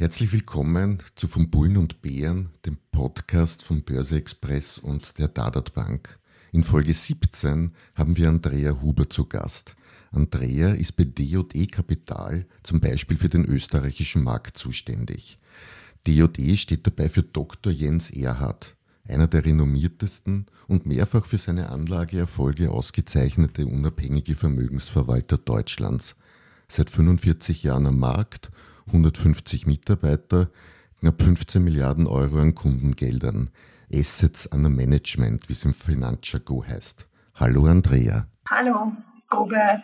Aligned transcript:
Herzlich 0.00 0.32
willkommen 0.32 1.02
zu 1.14 1.28
Von 1.28 1.50
Bullen 1.50 1.76
und 1.76 2.00
Bären, 2.00 2.48
dem 2.64 2.78
Podcast 2.90 3.62
von 3.62 3.82
Börse 3.82 4.16
Express 4.16 4.78
und 4.78 5.18
der 5.18 5.28
Dadat 5.28 5.74
Bank. 5.74 6.18
In 6.52 6.64
Folge 6.64 6.94
17 6.94 7.72
haben 7.94 8.16
wir 8.16 8.30
Andrea 8.30 8.80
Huber 8.80 9.10
zu 9.10 9.26
Gast. 9.26 9.76
Andrea 10.10 10.70
ist 10.70 10.96
bei 10.96 11.04
D&E 11.04 11.66
Kapital 11.66 12.46
zum 12.62 12.80
Beispiel 12.80 13.18
für 13.18 13.28
den 13.28 13.44
österreichischen 13.44 14.24
Markt 14.24 14.56
zuständig. 14.56 15.38
D&E 16.06 16.56
steht 16.56 16.86
dabei 16.86 17.10
für 17.10 17.22
Dr. 17.22 17.70
Jens 17.70 18.08
Erhard, 18.08 18.76
einer 19.06 19.26
der 19.26 19.44
renommiertesten 19.44 20.46
und 20.66 20.86
mehrfach 20.86 21.26
für 21.26 21.36
seine 21.36 21.68
Anlageerfolge 21.68 22.70
ausgezeichnete 22.70 23.66
unabhängige 23.66 24.34
Vermögensverwalter 24.34 25.36
Deutschlands. 25.36 26.16
Seit 26.68 26.88
45 26.88 27.64
Jahren 27.64 27.86
am 27.86 27.98
Markt 27.98 28.50
150 28.86 29.66
Mitarbeiter, 29.66 30.50
knapp 31.00 31.22
15 31.22 31.62
Milliarden 31.62 32.06
Euro 32.06 32.38
an 32.38 32.54
Kundengeldern. 32.54 33.50
Assets 33.92 34.46
under 34.46 34.68
Management, 34.68 35.48
wie 35.48 35.52
es 35.52 35.64
im 35.64 35.74
Finanzjargon 35.74 36.66
heißt. 36.68 37.06
Hallo 37.34 37.66
Andrea. 37.66 38.26
Hallo 38.48 38.92
Robert. 39.32 39.82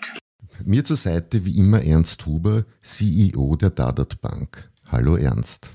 Mir 0.65 0.85
zur 0.85 0.97
Seite 0.97 1.45
wie 1.45 1.59
immer 1.59 1.83
Ernst 1.83 2.25
Huber, 2.25 2.65
CEO 2.83 3.57
der 3.57 3.71
Dadat 3.71 4.21
Bank. 4.21 4.71
Hallo 4.91 5.17
Ernst. 5.17 5.71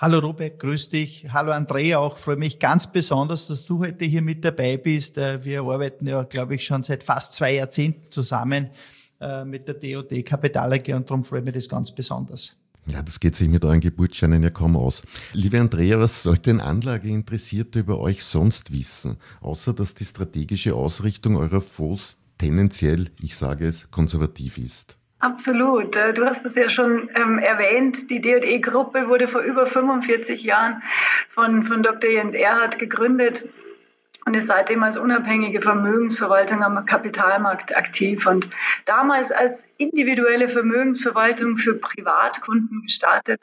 Hallo 0.00 0.18
Robert, 0.18 0.58
grüß 0.58 0.90
dich. 0.90 1.26
Hallo 1.32 1.52
Andrea, 1.52 1.98
auch 1.98 2.18
freue 2.18 2.36
mich 2.36 2.58
ganz 2.58 2.90
besonders, 2.90 3.46
dass 3.48 3.66
du 3.66 3.80
heute 3.80 4.04
hier 4.04 4.22
mit 4.22 4.44
dabei 4.44 4.76
bist. 4.76 5.18
Äh, 5.18 5.44
wir 5.44 5.62
arbeiten 5.62 6.06
ja, 6.06 6.22
glaube 6.24 6.56
ich, 6.56 6.64
schon 6.64 6.82
seit 6.82 7.02
fast 7.02 7.32
zwei 7.32 7.54
Jahrzehnten 7.54 8.10
zusammen 8.10 8.70
äh, 9.20 9.44
mit 9.44 9.68
der 9.68 9.74
DOD 9.74 10.24
Kapital 10.24 10.72
AG 10.72 10.92
und 10.94 11.08
darum 11.08 11.24
freue 11.24 11.40
ich 11.40 11.44
mich 11.44 11.54
das 11.54 11.68
ganz 11.68 11.92
besonders. 11.92 12.56
Ja, 12.86 13.02
das 13.02 13.18
geht 13.18 13.34
sich 13.34 13.48
mit 13.48 13.64
euren 13.64 13.80
Geburtsscheinen 13.80 14.42
ja 14.42 14.50
kaum 14.50 14.76
aus. 14.76 15.02
Liebe 15.32 15.58
Andrea, 15.58 15.98
was 15.98 16.22
sollte 16.22 16.50
ein 16.50 16.60
Anlageinteressierter 16.60 17.80
über 17.80 17.98
euch 17.98 18.22
sonst 18.22 18.72
wissen, 18.72 19.16
außer 19.40 19.72
dass 19.72 19.94
die 19.94 20.04
strategische 20.04 20.74
Ausrichtung 20.74 21.36
eurer 21.36 21.62
Fonds 21.62 22.18
tendenziell, 22.36 23.06
ich 23.22 23.36
sage 23.36 23.66
es, 23.66 23.90
konservativ 23.90 24.58
ist? 24.58 24.98
Absolut. 25.20 25.96
Äh, 25.96 26.12
du 26.12 26.26
hast 26.26 26.44
es 26.44 26.54
ja 26.56 26.68
schon 26.68 27.08
ähm, 27.14 27.38
erwähnt. 27.38 28.10
Die 28.10 28.20
DE-Gruppe 28.20 29.08
wurde 29.08 29.26
vor 29.28 29.40
über 29.40 29.64
45 29.64 30.44
Jahren 30.44 30.82
von, 31.30 31.62
von 31.62 31.82
Dr. 31.82 32.10
Jens 32.10 32.34
Erhard 32.34 32.78
gegründet 32.78 33.44
und 34.26 34.36
ist 34.36 34.46
seitdem 34.46 34.82
als 34.82 34.96
unabhängige 34.96 35.60
Vermögensverwaltung 35.60 36.62
am 36.62 36.84
Kapitalmarkt 36.86 37.76
aktiv. 37.76 38.26
Und 38.26 38.48
damals 38.84 39.30
als 39.30 39.64
individuelle 39.76 40.48
Vermögensverwaltung 40.48 41.56
für 41.56 41.74
Privatkunden 41.74 42.82
gestartet, 42.82 43.40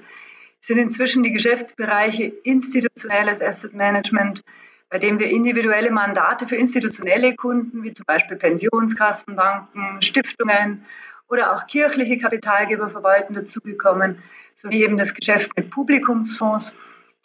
sind 0.59 0.77
inzwischen 0.77 1.23
die 1.23 1.31
Geschäftsbereiche 1.31 2.25
institutionelles 2.43 3.41
Asset 3.41 3.73
Management, 3.73 4.43
bei 4.89 4.99
dem 4.99 5.19
wir 5.19 5.29
individuelle 5.29 5.91
Mandate 5.91 6.47
für 6.47 6.55
institutionelle 6.55 7.35
Kunden 7.35 7.83
wie 7.83 7.93
zum 7.93 8.05
Beispiel 8.05 8.37
Pensionskassen, 8.37 9.35
Banken, 9.35 10.01
Stiftungen 10.01 10.85
oder 11.29 11.55
auch 11.55 11.65
kirchliche 11.65 12.17
Kapitalgeber 12.17 12.89
verwalten 12.89 13.33
dazugekommen, 13.33 14.21
sowie 14.55 14.83
eben 14.83 14.97
das 14.97 15.13
Geschäft 15.13 15.55
mit 15.55 15.71
Publikumsfonds, 15.71 16.75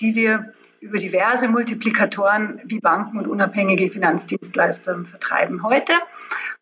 die 0.01 0.15
wir 0.15 0.55
über 0.87 0.99
diverse 0.99 1.49
Multiplikatoren 1.49 2.61
wie 2.65 2.79
Banken 2.79 3.19
und 3.19 3.27
unabhängige 3.27 3.91
Finanzdienstleister 3.91 5.05
vertreiben. 5.05 5.63
Heute 5.65 5.93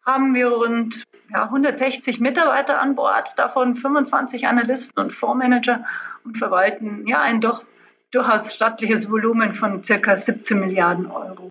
haben 0.04 0.34
wir 0.34 0.48
rund 0.48 1.04
ja, 1.30 1.44
160 1.44 2.20
Mitarbeiter 2.20 2.80
an 2.80 2.94
Bord, 2.94 3.38
davon 3.38 3.74
25 3.74 4.46
Analysten 4.46 5.02
und 5.02 5.12
Fondsmanager 5.12 5.84
und 6.24 6.38
verwalten 6.38 7.06
ja 7.06 7.20
ein 7.20 7.40
doch 7.40 7.64
durchaus 8.10 8.54
stattliches 8.54 9.10
Volumen 9.10 9.52
von 9.52 9.82
circa 9.82 10.16
17 10.16 10.58
Milliarden 10.58 11.06
Euro. 11.06 11.50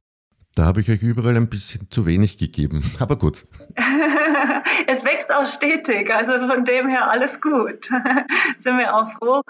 Da 0.55 0.65
habe 0.65 0.81
ich 0.81 0.89
euch 0.89 1.01
überall 1.01 1.35
ein 1.35 1.49
bisschen 1.49 1.89
zu 1.89 2.05
wenig 2.05 2.37
gegeben, 2.37 2.83
aber 2.99 3.17
gut. 3.17 3.45
es 4.87 5.03
wächst 5.03 5.33
auch 5.33 5.45
stetig, 5.45 6.11
also 6.13 6.33
von 6.47 6.63
dem 6.63 6.87
her 6.87 7.09
alles 7.09 7.39
gut. 7.39 7.89
Sind 8.57 8.77
wir 8.77 8.95
auch 8.95 9.11
froh, 9.11 9.41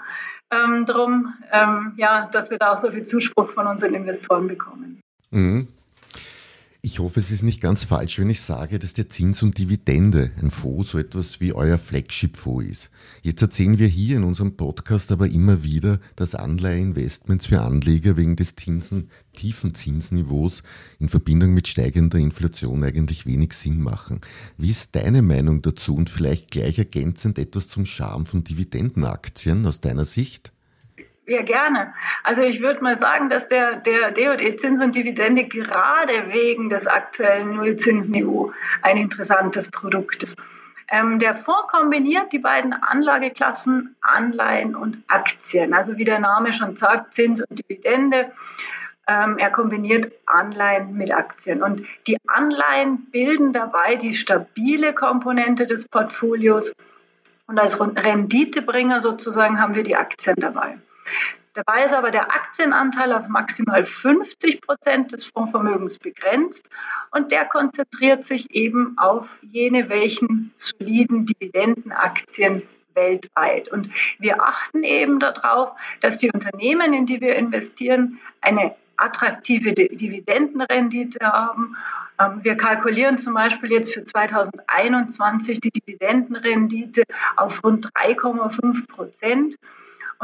ähm, 0.54 0.84
drum, 0.84 1.34
ähm, 1.52 1.92
ja, 1.96 2.28
dass 2.32 2.50
wir 2.50 2.58
da 2.58 2.72
auch 2.72 2.78
so 2.78 2.90
viel 2.90 3.04
Zuspruch 3.04 3.50
von 3.50 3.66
unseren 3.66 3.94
Investoren 3.94 4.48
bekommen. 4.48 5.00
Mhm. 5.30 5.68
Ich 6.86 6.98
hoffe, 6.98 7.18
es 7.18 7.30
ist 7.30 7.42
nicht 7.42 7.62
ganz 7.62 7.82
falsch, 7.82 8.18
wenn 8.18 8.28
ich 8.28 8.42
sage, 8.42 8.78
dass 8.78 8.92
der 8.92 9.08
Zins 9.08 9.42
und 9.42 9.56
Dividende 9.56 10.32
ein 10.38 10.50
Fonds 10.50 10.90
so 10.90 10.98
etwas 10.98 11.40
wie 11.40 11.54
euer 11.54 11.78
Flagship-Fonds 11.78 12.68
ist. 12.70 12.90
Jetzt 13.22 13.40
erzählen 13.40 13.78
wir 13.78 13.86
hier 13.86 14.18
in 14.18 14.22
unserem 14.22 14.58
Podcast 14.58 15.10
aber 15.10 15.26
immer 15.26 15.62
wieder, 15.62 15.98
dass 16.14 16.34
Anleiheinvestments 16.34 17.46
für 17.46 17.62
Anleger 17.62 18.18
wegen 18.18 18.36
des 18.36 18.54
Zinsen, 18.56 19.08
tiefen 19.32 19.74
Zinsniveaus 19.74 20.62
in 20.98 21.08
Verbindung 21.08 21.54
mit 21.54 21.68
steigender 21.68 22.18
Inflation 22.18 22.84
eigentlich 22.84 23.24
wenig 23.24 23.54
Sinn 23.54 23.80
machen. 23.80 24.20
Wie 24.58 24.68
ist 24.68 24.94
deine 24.94 25.22
Meinung 25.22 25.62
dazu 25.62 25.96
und 25.96 26.10
vielleicht 26.10 26.50
gleich 26.50 26.78
ergänzend 26.78 27.38
etwas 27.38 27.66
zum 27.66 27.86
Charme 27.86 28.26
von 28.26 28.44
Dividendenaktien 28.44 29.64
aus 29.64 29.80
deiner 29.80 30.04
Sicht? 30.04 30.53
Ja, 31.26 31.42
gerne. 31.42 31.94
Also 32.22 32.42
ich 32.42 32.60
würde 32.60 32.82
mal 32.82 32.98
sagen, 32.98 33.30
dass 33.30 33.48
der, 33.48 33.76
der 33.76 34.10
DE-Zins 34.10 34.82
und 34.82 34.94
Dividende 34.94 35.44
gerade 35.44 36.32
wegen 36.32 36.68
des 36.68 36.86
aktuellen 36.86 37.56
Nullzinsniveau 37.56 38.52
ein 38.82 38.98
interessantes 38.98 39.70
Produkt 39.70 40.22
ist. 40.22 40.36
Ähm, 40.88 41.18
der 41.18 41.34
Fonds 41.34 41.72
kombiniert 41.72 42.30
die 42.32 42.38
beiden 42.38 42.74
Anlageklassen 42.74 43.96
Anleihen 44.02 44.76
und 44.76 45.02
Aktien. 45.08 45.72
Also 45.72 45.96
wie 45.96 46.04
der 46.04 46.18
Name 46.18 46.52
schon 46.52 46.76
sagt, 46.76 47.14
Zins 47.14 47.40
und 47.40 47.58
Dividende. 47.58 48.30
Ähm, 49.06 49.38
er 49.38 49.50
kombiniert 49.50 50.12
Anleihen 50.26 50.92
mit 50.92 51.10
Aktien. 51.10 51.62
Und 51.62 51.86
die 52.06 52.18
Anleihen 52.26 53.06
bilden 53.10 53.54
dabei 53.54 53.96
die 53.96 54.12
stabile 54.12 54.92
Komponente 54.92 55.64
des 55.64 55.88
Portfolios. 55.88 56.70
Und 57.46 57.58
als 57.58 57.80
Renditebringer 57.80 59.00
sozusagen 59.00 59.58
haben 59.58 59.74
wir 59.74 59.84
die 59.84 59.96
Aktien 59.96 60.36
dabei. 60.36 60.78
Dabei 61.54 61.84
ist 61.84 61.94
aber 61.94 62.10
der 62.10 62.32
Aktienanteil 62.32 63.12
auf 63.12 63.28
maximal 63.28 63.84
50 63.84 64.60
Prozent 64.60 65.12
des 65.12 65.24
Fondsvermögens 65.24 65.98
begrenzt 65.98 66.68
und 67.12 67.30
der 67.30 67.44
konzentriert 67.44 68.24
sich 68.24 68.52
eben 68.52 68.96
auf 68.98 69.38
jene 69.42 69.88
welchen 69.88 70.52
soliden 70.56 71.26
Dividendenaktien 71.26 72.62
weltweit. 72.94 73.70
Und 73.70 73.90
wir 74.18 74.42
achten 74.42 74.82
eben 74.82 75.20
darauf, 75.20 75.72
dass 76.00 76.18
die 76.18 76.30
Unternehmen, 76.32 76.92
in 76.92 77.06
die 77.06 77.20
wir 77.20 77.36
investieren, 77.36 78.18
eine 78.40 78.74
attraktive 78.96 79.72
Dividendenrendite 79.72 81.24
haben. 81.24 81.76
Ähm, 82.20 82.40
wir 82.42 82.56
kalkulieren 82.56 83.18
zum 83.18 83.34
Beispiel 83.34 83.72
jetzt 83.72 83.92
für 83.92 84.02
2021 84.02 85.60
die 85.60 85.70
Dividendenrendite 85.70 87.02
auf 87.36 87.62
rund 87.64 87.90
3,5 87.94 88.86
Prozent. 88.88 89.56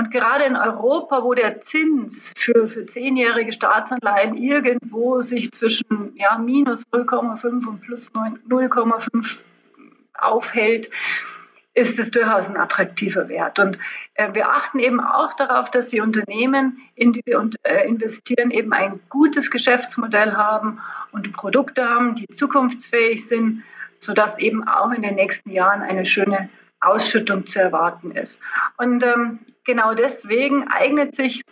Und 0.00 0.11
gerade 0.11 0.44
in 0.44 0.56
Europa, 0.56 1.23
wo 1.25 1.35
der 1.35 1.61
Zins 1.61 2.32
für, 2.35 2.67
für 2.67 2.87
zehnjährige 2.87 3.52
Staatsanleihen 3.52 4.35
irgendwo 4.35 5.20
sich 5.20 5.52
zwischen 5.52 6.14
ja, 6.17 6.38
minus 6.38 6.87
0,5 6.87 7.67
und 7.67 7.82
plus 7.82 8.11
0,5 8.11 9.37
aufhält, 10.14 10.88
ist 11.75 11.99
es 11.99 12.11
durchaus 12.11 12.49
ein 12.49 12.56
attraktiver 12.56 13.29
Wert. 13.29 13.58
Und 13.58 13.79
äh, 14.14 14.32
wir 14.32 14.49
achten 14.49 14.79
eben 14.79 15.00
auch 15.00 15.35
darauf, 15.35 15.70
dass 15.70 15.91
die 15.91 16.00
Unternehmen, 16.00 16.79
in 16.94 17.12
die 17.12 17.20
wir 17.26 17.50
äh, 17.64 17.87
investieren, 17.87 18.50
eben 18.50 18.73
ein 18.73 19.00
gutes 19.11 19.50
Geschäftsmodell 19.50 20.32
haben 20.32 20.81
und 21.12 21.31
Produkte 21.35 21.87
haben, 21.87 22.14
die 22.14 22.26
zukunftsfähig 22.29 23.29
sind, 23.29 23.64
sodass 23.99 24.38
eben 24.38 24.67
auch 24.67 24.93
in 24.93 25.02
den 25.02 25.17
nächsten 25.17 25.50
Jahren 25.50 25.82
eine 25.82 26.06
schöne 26.06 26.49
Ausschüttung 26.81 27.44
zu 27.44 27.61
erwarten 27.61 28.12
ist. 28.12 28.41
Und 28.79 29.02
ähm, 29.02 29.41
genau 29.71 29.95
deswegen 29.95 30.67
eignet 30.69 31.15
sich 31.15 31.43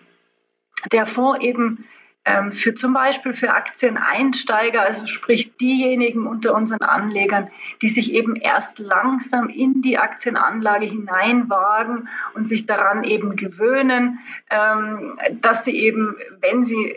der 0.93 1.06
Fonds 1.06 1.44
eben 1.44 1.85
ähm, 2.25 2.53
für 2.53 2.75
zum 2.75 2.93
Beispiel 2.93 3.32
für 3.32 3.55
Aktieneinsteiger, 3.55 4.82
also 4.82 5.06
sprich 5.06 5.56
diejenigen 5.56 6.26
unter 6.26 6.55
unseren 6.55 6.82
Anlegern, 6.82 7.49
die 7.81 7.88
sich 7.88 8.12
eben 8.12 8.37
erst 8.37 8.81
langsam 8.81 9.49
in 9.49 9.82
die 9.82 9.99
Aktienanlage 9.99 10.87
hineinwagen 10.87 12.09
und 12.35 12.44
sich 12.44 12.67
daran 12.67 13.05
eben 13.05 13.37
gewöhnen, 13.37 14.19
ähm, 14.50 15.19
dass 15.41 15.65
sie 15.65 15.79
eben, 15.79 16.17
wenn 16.41 16.62
sie 16.62 16.91
äh, 16.91 16.97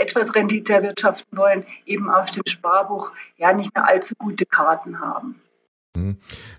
etwas 0.00 0.34
Rendite 0.34 0.74
erwirtschaften 0.74 1.36
wollen, 1.36 1.66
eben 1.84 2.08
auf 2.08 2.30
dem 2.30 2.44
Sparbuch 2.46 3.10
ja 3.36 3.52
nicht 3.52 3.74
mehr 3.74 3.88
allzu 3.88 4.14
gute 4.16 4.46
Karten 4.46 5.00
haben. 5.00 5.40
Mhm. 5.96 6.18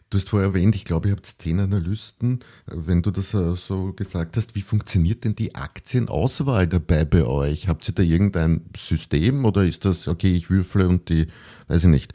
Du 0.10 0.18
hast 0.18 0.30
vorher 0.30 0.50
erwähnt, 0.50 0.76
ich 0.76 0.84
glaube, 0.86 1.08
ihr 1.10 1.16
habt 1.16 1.26
zehn 1.26 1.60
Analysten. 1.60 2.40
Wenn 2.66 3.02
du 3.02 3.12
das 3.12 3.34
äh, 3.34 3.56
so 3.56 3.94
gesagt 3.94 4.36
hast, 4.36 4.56
wie 4.56 4.62
funktioniert 4.62 5.24
denn 5.24 5.36
die 5.36 5.56
Aktienauswahl 5.56 6.68
dabei 6.68 7.06
bei 7.06 7.26
euch? 7.26 7.68
Habt 7.68 7.88
ihr 7.88 7.96
da 7.96 8.04
irgendein 8.04 8.66
System 8.76 9.46
oder 9.46 9.64
ist 9.64 9.86
das, 9.86 10.08
okay, 10.08 10.36
ich 10.36 10.50
würfle 10.50 10.88
und 10.88 11.10
die, 11.10 11.28
weiß 11.68 11.86
ich 11.86 11.90
nicht, 11.90 12.14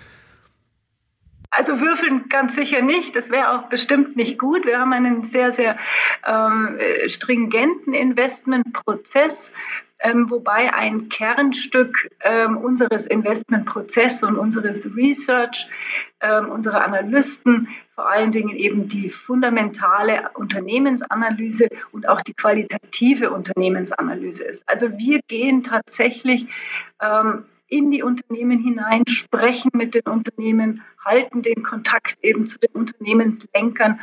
also 1.56 1.80
würfeln 1.80 2.28
ganz 2.28 2.54
sicher 2.54 2.82
nicht. 2.82 3.16
Das 3.16 3.30
wäre 3.30 3.50
auch 3.52 3.68
bestimmt 3.68 4.16
nicht 4.16 4.38
gut. 4.38 4.66
Wir 4.66 4.78
haben 4.78 4.92
einen 4.92 5.22
sehr, 5.22 5.52
sehr 5.52 5.76
ähm, 6.26 6.78
stringenten 7.08 7.94
Investmentprozess, 7.94 9.52
ähm, 10.00 10.30
wobei 10.30 10.74
ein 10.74 11.08
Kernstück 11.08 12.10
ähm, 12.20 12.58
unseres 12.58 13.06
Investmentprozesses 13.06 14.22
und 14.22 14.36
unseres 14.36 14.94
Research, 14.94 15.68
ähm, 16.20 16.50
unserer 16.50 16.84
Analysten 16.84 17.68
vor 17.94 18.10
allen 18.10 18.30
Dingen 18.30 18.54
eben 18.54 18.88
die 18.88 19.08
fundamentale 19.08 20.30
Unternehmensanalyse 20.34 21.68
und 21.92 22.06
auch 22.08 22.20
die 22.20 22.34
qualitative 22.34 23.30
Unternehmensanalyse 23.30 24.44
ist. 24.44 24.64
Also 24.66 24.98
wir 24.98 25.20
gehen 25.28 25.62
tatsächlich 25.62 26.46
ähm, 27.00 27.46
in 27.68 27.90
die 27.90 28.02
Unternehmen 28.02 28.58
hinein, 28.58 29.02
sprechen 29.08 29.70
mit 29.74 29.94
den 29.94 30.02
Unternehmen, 30.02 30.82
halten 31.04 31.42
den 31.42 31.62
Kontakt 31.62 32.16
eben 32.22 32.46
zu 32.46 32.58
den 32.58 32.70
Unternehmenslenkern, 32.72 34.00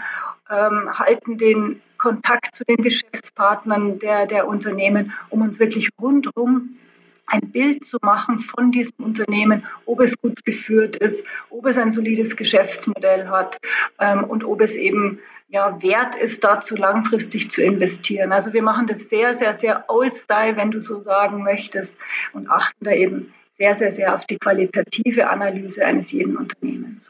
ähm, 0.49 0.99
halten 0.99 1.37
den 1.37 1.81
Kontakt 1.97 2.53
zu 2.53 2.65
den 2.65 2.77
Geschäftspartnern 2.77 3.99
der, 3.99 4.25
der 4.25 4.47
Unternehmen, 4.47 5.13
um 5.29 5.41
uns 5.41 5.59
wirklich 5.59 5.89
rundherum 6.01 6.77
ein 7.25 7.51
Bild 7.51 7.85
zu 7.85 7.97
machen 8.01 8.39
von 8.39 8.71
diesem 8.71 8.95
Unternehmen, 8.97 9.65
ob 9.85 10.01
es 10.01 10.17
gut 10.17 10.43
geführt 10.43 10.97
ist, 10.97 11.23
ob 11.49 11.65
es 11.65 11.77
ein 11.77 11.89
solides 11.89 12.35
Geschäftsmodell 12.35 13.29
hat 13.29 13.57
ähm, 13.99 14.25
und 14.25 14.43
ob 14.43 14.61
es 14.61 14.75
eben 14.75 15.19
ja, 15.47 15.81
wert 15.81 16.15
ist, 16.15 16.43
dazu 16.43 16.75
langfristig 16.75 17.49
zu 17.49 17.63
investieren. 17.63 18.31
Also 18.31 18.53
wir 18.53 18.63
machen 18.63 18.87
das 18.87 19.07
sehr, 19.07 19.35
sehr, 19.35 19.53
sehr 19.53 19.85
old-style, 19.87 20.57
wenn 20.57 20.71
du 20.71 20.81
so 20.81 21.01
sagen 21.01 21.43
möchtest, 21.43 21.95
und 22.33 22.49
achten 22.49 22.83
da 22.83 22.91
eben 22.91 23.31
sehr, 23.63 23.75
sehr, 23.75 23.91
sehr 23.93 24.13
auf 24.13 24.25
die 24.25 24.37
qualitative 24.37 25.29
Analyse 25.29 25.85
eines 25.85 26.11
jeden 26.11 26.35
Unternehmens. 26.35 27.03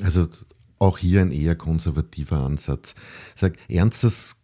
Also 0.00 0.28
auch 0.78 0.98
hier 0.98 1.20
ein 1.20 1.32
eher 1.32 1.56
konservativer 1.56 2.38
Ansatz. 2.38 2.94
Sag, 3.34 3.54
ernstes, 3.68 4.36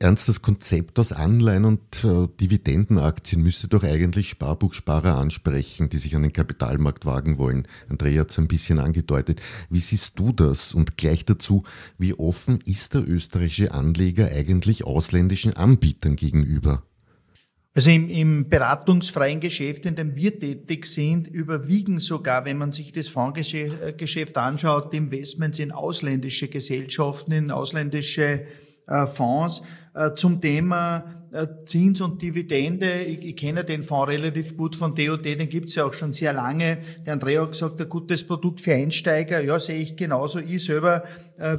ernstes 0.00 0.40
Konzept 0.40 0.98
aus 0.98 1.12
Anleihen 1.12 1.66
und 1.66 2.04
äh, 2.04 2.28
Dividendenaktien 2.40 3.42
müsste 3.42 3.68
doch 3.68 3.84
eigentlich 3.84 4.30
Sparbuchsparer 4.30 5.16
ansprechen, 5.16 5.90
die 5.90 5.98
sich 5.98 6.16
an 6.16 6.22
den 6.22 6.32
Kapitalmarkt 6.32 7.04
wagen 7.04 7.36
wollen. 7.36 7.68
Andrea 7.90 8.22
hat 8.22 8.30
es 8.30 8.38
ein 8.38 8.48
bisschen 8.48 8.78
angedeutet. 8.78 9.42
Wie 9.68 9.80
siehst 9.80 10.18
du 10.18 10.32
das? 10.32 10.72
Und 10.72 10.96
gleich 10.96 11.26
dazu, 11.26 11.64
wie 11.98 12.14
offen 12.14 12.60
ist 12.64 12.94
der 12.94 13.06
österreichische 13.06 13.72
Anleger 13.72 14.28
eigentlich 14.28 14.84
ausländischen 14.84 15.52
Anbietern 15.52 16.16
gegenüber? 16.16 16.82
Also 17.76 17.90
im, 17.90 18.08
im 18.08 18.48
beratungsfreien 18.48 19.38
Geschäft, 19.38 19.84
in 19.84 19.96
dem 19.96 20.16
wir 20.16 20.40
tätig 20.40 20.86
sind, 20.86 21.28
überwiegen 21.28 22.00
sogar, 22.00 22.46
wenn 22.46 22.56
man 22.56 22.72
sich 22.72 22.90
das 22.90 23.08
Fondsgeschäft 23.08 24.38
anschaut, 24.38 24.94
Investments 24.94 25.58
in 25.58 25.72
ausländische 25.72 26.48
Gesellschaften, 26.48 27.32
in 27.32 27.50
ausländische 27.50 28.46
äh, 28.86 29.06
Fonds. 29.06 29.62
Äh, 29.92 30.14
zum 30.14 30.40
Thema 30.40 31.26
äh, 31.32 31.46
Zins 31.66 32.00
und 32.00 32.22
Dividende, 32.22 33.02
ich, 33.02 33.22
ich 33.22 33.36
kenne 33.36 33.62
den 33.62 33.82
Fonds 33.82 34.10
relativ 34.10 34.56
gut 34.56 34.74
von 34.74 34.94
DOD, 34.94 35.24
den 35.24 35.48
gibt's 35.50 35.74
ja 35.74 35.84
auch 35.84 35.92
schon 35.92 36.14
sehr 36.14 36.32
lange. 36.32 36.78
Der 37.04 37.12
Andrea 37.12 37.42
hat 37.42 37.52
gesagt, 37.52 37.78
ein 37.78 37.90
gutes 37.90 38.26
Produkt 38.26 38.62
für 38.62 38.72
Einsteiger. 38.72 39.42
Ja, 39.42 39.58
sehe 39.58 39.80
ich 39.80 39.96
genauso. 39.96 40.38
Ich 40.38 40.64
selber, 40.64 41.04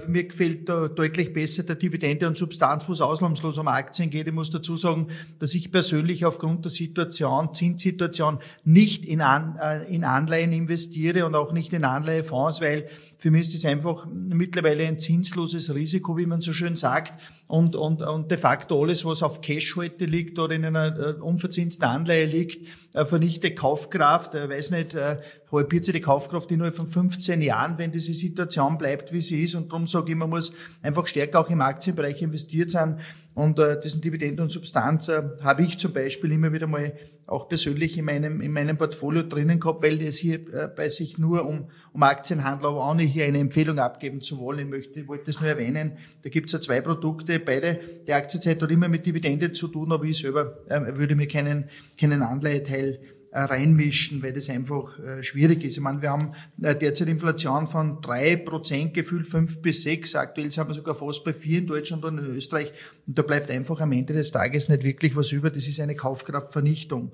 mir 0.08 0.24
gefällt 0.24 0.70
da 0.70 0.88
deutlich 0.88 1.34
besser 1.34 1.64
der 1.64 1.76
Dividende 1.76 2.28
und 2.28 2.38
Substanz, 2.38 2.88
wo 2.88 2.94
es 2.94 3.02
ausnahmslos 3.02 3.58
um 3.58 3.68
Aktien 3.68 4.10
geht. 4.10 4.28
Ich 4.28 4.34
muss 4.34 4.50
dazu 4.50 4.76
sagen, 4.76 5.08
dass 5.40 5.54
ich 5.54 5.72
persönlich 5.72 6.26
aufgrund 6.26 6.66
der 6.66 6.72
Situation, 6.72 7.54
Zinssituation, 7.54 8.40
nicht 8.64 9.06
in, 9.06 9.22
An, 9.22 9.58
äh, 9.62 9.84
in 9.94 10.04
Anleihen 10.04 10.54
investiere 10.54 11.26
und 11.26 11.36
auch 11.36 11.54
nicht 11.54 11.74
in 11.74 11.84
Anleihefonds, 11.84 12.62
weil 12.62 12.88
für 13.20 13.32
mich 13.32 13.42
ist 13.42 13.56
das 13.56 13.66
einfach 13.66 14.06
mittlerweile 14.12 14.86
ein 14.86 15.00
zinsloses 15.00 15.74
Risiko, 15.74 16.18
wie 16.18 16.28
man 16.28 16.42
so 16.42 16.54
schön 16.54 16.76
sagt. 16.76 17.14
Und, 17.48 17.76
und, 17.76 18.02
und 18.02 18.30
de 18.30 18.38
facto 18.38 18.82
alles, 18.82 19.06
was 19.06 19.24
auf 19.24 19.42
Cash 19.42 19.76
heute 19.76 20.06
liegt 20.06 20.38
oder 20.38 20.54
in 20.54 20.66
einer 20.66 20.98
äh, 20.98 21.14
unverzinsten 21.14 21.86
Anleihe 21.86 22.26
liegt, 22.26 22.68
äh, 22.94 23.06
vernichtet 23.06 23.58
Kaufkraft. 23.58 24.36
Äh, 24.36 24.50
weiß 24.50 24.72
nicht, 24.72 24.94
äh, 24.94 25.18
halbiert 25.52 25.86
sich 25.86 25.94
die 25.94 26.02
Kaufkraft 26.02 26.52
innerhalb 26.52 26.76
von 26.76 26.88
15 26.88 27.42
Jahren, 27.42 27.78
wenn 27.78 27.92
diese 27.92 28.14
Situation 28.14 28.78
bleibt, 28.78 29.14
wie 29.14 29.22
sie 29.22 29.44
ist. 29.44 29.56
Und 29.56 29.72
darum 29.72 29.88
sage 29.88 30.12
ich, 30.12 30.18
man 30.18 30.30
muss 30.30 30.52
einfach 30.82 31.08
stärker 31.08 31.40
auch 31.40 31.50
im 31.50 31.62
Aktienbereich 31.62 32.22
investiert 32.22 32.70
sein. 32.70 33.00
Und 33.34 33.60
äh, 33.60 33.80
diesen 33.80 34.02
Dividend 34.02 34.40
und 34.40 34.52
Substanz 34.52 35.10
äh, 35.10 35.22
habe 35.44 35.62
ich 35.62 35.78
zum 35.78 35.94
Beispiel 35.94 36.32
immer 36.32 36.52
wieder 36.52 36.66
mal 36.66 36.94
auch 37.28 37.48
persönlich 37.48 37.96
in 37.98 38.06
meinem, 38.06 38.42
in 38.42 38.52
meinem 38.52 38.78
Portfolio 38.78 39.22
drinnen 39.22 39.60
gehabt, 39.60 39.84
weil 39.84 40.02
es 40.02 40.18
hier 40.18 40.40
äh, 40.54 40.68
bei 40.76 40.90
sich 40.90 41.20
nur 41.20 41.48
um, 41.48 41.70
um 41.94 42.04
Aktien 42.04 42.44
handelt, 42.44 42.66
aber 42.66 42.84
auch 42.84 42.96
nicht 42.96 43.14
hier 43.14 43.26
eine 43.26 43.38
Empfehlung 43.38 43.78
abgeben 43.78 44.22
zu 44.22 44.40
wollen. 44.40 44.60
Ich 44.60 44.66
möchte, 44.66 45.08
wollte 45.08 45.26
das 45.26 45.40
nur 45.40 45.50
erwähnen. 45.50 46.00
Da 46.24 46.30
gibt 46.30 46.48
es 46.48 46.54
ja 46.54 46.60
zwei 46.60 46.82
Produkte, 46.82 47.40
beide. 47.40 47.80
Die 48.08 48.14
Aktienzeit 48.14 48.60
hat 48.60 48.72
immer 48.72 48.88
mit 48.88 49.06
Dividende 49.06 49.52
zu 49.52 49.68
tun, 49.68 49.92
aber 49.92 50.06
ich 50.06 50.18
selber 50.18 50.58
äh, 50.68 50.98
würde 50.98 51.16
mir 51.16 51.28
keinen, 51.28 51.66
keinen 52.00 52.24
Anleiheteil 52.24 53.00
reinmischen, 53.32 54.24
weil 54.24 54.34
das 54.34 54.50
einfach 54.50 54.98
äh, 55.00 55.24
schwierig 55.24 55.64
ist. 55.64 55.78
Ich 55.78 55.84
meine, 55.84 56.02
wir 56.02 56.10
haben 56.12 56.32
äh, 56.62 56.76
derzeit 56.76 57.08
Inflation 57.08 57.68
von 57.68 58.02
drei 58.02 58.36
Prozent 58.38 58.94
gefühlt, 58.94 59.28
fünf 59.28 59.62
bis 59.62 59.84
sechs. 59.84 60.16
Aktuell 60.16 60.50
sind 60.52 60.68
wir 60.68 60.74
sogar 60.74 60.96
fast 60.96 61.24
bei 61.24 61.34
vier 61.34 61.60
in 61.60 61.68
Deutschland 61.68 62.06
und 62.06 62.18
in 62.18 62.26
Österreich. 62.26 62.72
Und 63.06 63.18
da 63.18 63.22
bleibt 63.24 63.52
einfach 63.52 63.80
am 63.82 63.92
Ende 63.92 64.14
des 64.14 64.32
Tages 64.32 64.70
nicht 64.70 64.84
wirklich 64.84 65.16
was 65.16 65.32
über. 65.32 65.50
Das 65.50 65.68
ist 65.68 65.80
eine 65.80 65.96
Kaufkraftvernichtung. 65.96 67.14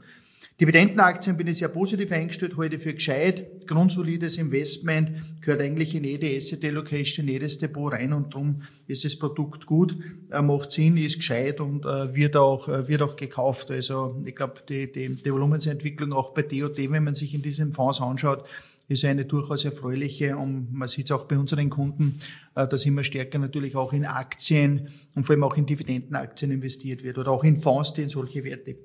Dividendenaktien 0.61 1.35
bin 1.35 1.47
ich 1.47 1.57
sehr 1.57 1.67
positiv 1.67 2.11
eingestellt, 2.11 2.55
heute 2.57 2.77
für 2.77 2.93
gescheit, 2.93 3.65
grundsolides 3.65 4.37
Investment, 4.37 5.41
gehört 5.41 5.61
eigentlich 5.61 5.95
in 5.95 6.03
jede 6.03 6.27
Asset 6.27 6.63
Allocation, 6.63 7.27
jedes 7.27 7.57
Depot 7.57 7.91
rein 7.91 8.13
und 8.13 8.35
darum 8.35 8.61
ist 8.85 9.03
das 9.03 9.15
Produkt 9.15 9.65
gut, 9.65 9.97
äh, 10.29 10.43
macht 10.43 10.69
Sinn, 10.69 10.95
ist 10.97 11.17
gescheit 11.17 11.59
und 11.59 11.85
äh, 11.85 12.13
wird 12.13 12.35
auch, 12.35 12.67
äh, 12.67 12.87
wird 12.87 13.01
auch 13.01 13.15
gekauft. 13.15 13.71
Also 13.71 14.21
ich 14.25 14.35
glaube, 14.35 14.61
die, 14.69 14.91
die, 14.91 15.15
die 15.15 15.31
Volumensentwicklung 15.31 16.13
auch 16.13 16.35
bei 16.35 16.43
DOT, 16.43 16.77
wenn 16.77 17.03
man 17.03 17.15
sich 17.15 17.33
in 17.33 17.41
diesem 17.41 17.73
Fonds 17.73 17.99
anschaut, 17.99 18.47
ist 18.87 19.05
eine 19.05 19.25
durchaus 19.25 19.65
erfreuliche 19.65 20.37
und 20.37 20.71
man 20.71 20.87
sieht 20.87 21.05
es 21.05 21.11
auch 21.13 21.23
bei 21.23 21.37
unseren 21.37 21.69
Kunden, 21.69 22.19
dass 22.53 22.85
immer 22.85 23.03
stärker 23.05 23.39
natürlich 23.39 23.75
auch 23.77 23.93
in 23.93 24.05
Aktien 24.05 24.89
und 25.15 25.23
vor 25.23 25.33
allem 25.33 25.45
auch 25.45 25.55
in 25.55 25.65
Dividendenaktien 25.65 26.51
investiert 26.51 27.01
wird 27.01 27.17
oder 27.17 27.31
auch 27.31 27.45
in 27.45 27.57
Fonds, 27.57 27.93
die 27.93 28.01
in 28.01 28.09
solche 28.09 28.43
Werte 28.43 28.75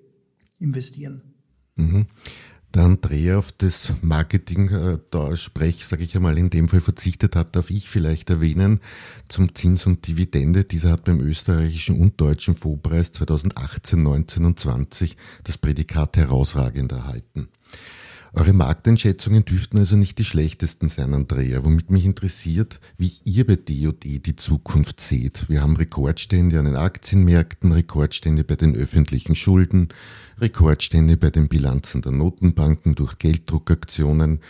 investieren. 0.60 1.37
Mhm. 1.78 2.06
Der 2.74 2.82
Andrea 2.82 3.38
auf 3.38 3.50
das 3.52 3.94
Marketing 4.02 4.68
äh, 4.68 4.98
da 5.10 5.34
sprech, 5.36 5.86
sage 5.86 6.04
ich 6.04 6.14
einmal, 6.14 6.36
in 6.36 6.50
dem 6.50 6.68
Fall 6.68 6.82
verzichtet 6.82 7.34
hat, 7.34 7.56
darf 7.56 7.70
ich 7.70 7.88
vielleicht 7.88 8.28
erwähnen, 8.28 8.80
zum 9.28 9.54
Zins 9.54 9.86
und 9.86 10.06
Dividende. 10.06 10.64
Dieser 10.64 10.90
hat 10.90 11.04
beim 11.04 11.20
österreichischen 11.20 11.98
und 11.98 12.20
deutschen 12.20 12.56
Fondspreis 12.56 13.12
2018, 13.12 14.02
19 14.02 14.44
und 14.44 14.60
20 14.60 15.16
das 15.44 15.56
Prädikat 15.56 16.18
herausragend 16.18 16.92
erhalten. 16.92 17.48
Eure 18.34 18.52
Markteinschätzungen 18.52 19.44
dürften 19.44 19.78
also 19.78 19.96
nicht 19.96 20.18
die 20.18 20.24
schlechtesten 20.24 20.88
sein, 20.88 21.14
Andrea, 21.14 21.64
womit 21.64 21.90
mich 21.90 22.04
interessiert, 22.04 22.78
wie 22.98 23.12
ihr 23.24 23.46
bei 23.46 23.56
D&E 23.56 24.18
die 24.18 24.36
Zukunft 24.36 25.00
seht. 25.00 25.48
Wir 25.48 25.62
haben 25.62 25.76
Rekordstände 25.76 26.58
an 26.58 26.66
den 26.66 26.76
Aktienmärkten, 26.76 27.72
Rekordstände 27.72 28.44
bei 28.44 28.56
den 28.56 28.76
öffentlichen 28.76 29.34
Schulden, 29.34 29.88
Rekordstände 30.38 31.16
bei 31.16 31.30
den 31.30 31.48
Bilanzen 31.48 32.02
der 32.02 32.12
Notenbanken 32.12 32.94
durch 32.94 33.16
Gelddruckaktionen, 33.18 34.40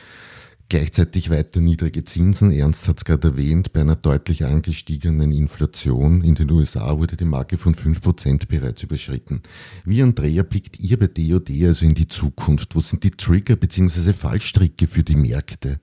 Gleichzeitig 0.70 1.30
weiter 1.30 1.60
niedrige 1.60 2.04
Zinsen. 2.04 2.52
Ernst 2.52 2.88
hat 2.88 2.98
es 2.98 3.06
gerade 3.06 3.28
erwähnt, 3.28 3.72
bei 3.72 3.80
einer 3.80 3.96
deutlich 3.96 4.44
angestiegenen 4.44 5.32
Inflation 5.32 6.22
in 6.22 6.34
den 6.34 6.50
USA 6.50 6.98
wurde 6.98 7.16
die 7.16 7.24
Marke 7.24 7.56
von 7.56 7.74
5% 7.74 8.46
bereits 8.48 8.82
überschritten. 8.82 9.42
Wie 9.86 10.02
Andrea 10.02 10.42
blickt 10.42 10.78
ihr 10.78 10.98
bei 10.98 11.06
DOD 11.06 11.48
also 11.64 11.86
in 11.86 11.94
die 11.94 12.06
Zukunft? 12.06 12.76
Wo 12.76 12.80
sind 12.80 13.02
die 13.02 13.12
Trigger 13.12 13.56
bzw. 13.56 14.12
Fallstricke 14.12 14.86
für 14.86 15.02
die 15.02 15.16
Märkte? 15.16 15.80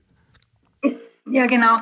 Ja, 1.28 1.46
genau. 1.46 1.78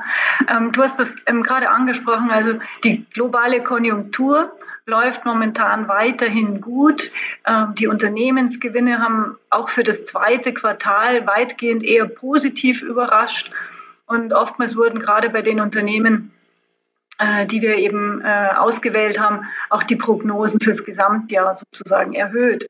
Ähm, 0.48 0.72
du 0.72 0.82
hast 0.82 0.98
das 0.98 1.14
ähm, 1.26 1.42
gerade 1.42 1.68
angesprochen. 1.68 2.30
Also 2.30 2.54
die 2.84 3.04
globale 3.12 3.62
Konjunktur 3.62 4.50
läuft 4.86 5.24
momentan 5.24 5.88
weiterhin 5.88 6.60
gut. 6.60 7.10
Ähm, 7.46 7.74
die 7.74 7.86
Unternehmensgewinne 7.86 8.98
haben 8.98 9.36
auch 9.50 9.68
für 9.68 9.82
das 9.82 10.04
zweite 10.04 10.52
Quartal 10.52 11.26
weitgehend 11.26 11.82
eher 11.82 12.06
positiv 12.06 12.82
überrascht. 12.82 13.50
Und 14.06 14.32
oftmals 14.32 14.76
wurden 14.76 14.98
gerade 14.98 15.30
bei 15.30 15.42
den 15.42 15.60
Unternehmen, 15.60 16.32
äh, 17.18 17.46
die 17.46 17.62
wir 17.62 17.76
eben 17.76 18.20
äh, 18.22 18.50
ausgewählt 18.56 19.18
haben, 19.18 19.46
auch 19.70 19.82
die 19.82 19.96
Prognosen 19.96 20.60
fürs 20.60 20.84
Gesamtjahr 20.84 21.54
sozusagen 21.54 22.12
erhöht. 22.12 22.68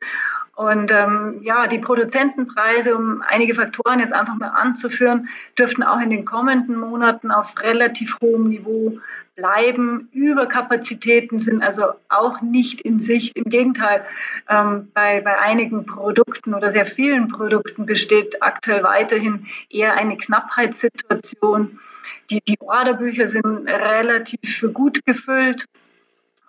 Und 0.55 0.93
ähm, 0.93 1.41
ja, 1.43 1.67
die 1.67 1.81
Produzentenpreise, 1.81 2.95
um 2.95 3.25
einige 3.27 3.55
Faktoren 3.55 3.99
jetzt 3.99 4.13
einfach 4.13 4.37
mal 4.37 4.51
anzuführen, 4.51 5.29
dürften 5.59 5.83
auch 5.83 6.01
in 6.01 6.11
den 6.11 6.25
kommenden 6.25 6.79
Monaten 6.79 7.33
auf 7.33 7.61
relativ 7.61 8.19
hohem 8.21 8.49
Niveau 8.49 9.01
bleiben. 9.35 10.09
Überkapazitäten 10.13 11.39
sind 11.39 11.63
also 11.63 11.87
auch 12.09 12.41
nicht 12.41 12.81
in 12.81 13.01
Sicht. 13.01 13.37
Im 13.37 13.45
Gegenteil, 13.45 14.05
ähm, 14.49 14.91
bei, 14.95 15.21
bei 15.21 15.39
einigen 15.39 15.87
Produkten 15.87 16.55
oder 16.55 16.71
sehr 16.71 16.87
vielen 16.87 17.29
Produkten 17.29 17.87
besteht 17.87 18.43
aktuell 18.43 18.83
weiterhin 18.83 19.47
eher 19.71 19.95
eine 19.95 20.17
Knappheitssituation. 20.17 21.79
Die, 22.31 22.41
die 22.41 22.61
Orderbücher 22.61 23.29
sind 23.29 23.69
relativ 23.69 24.65
gut 24.73 25.05
gefüllt. 25.05 25.67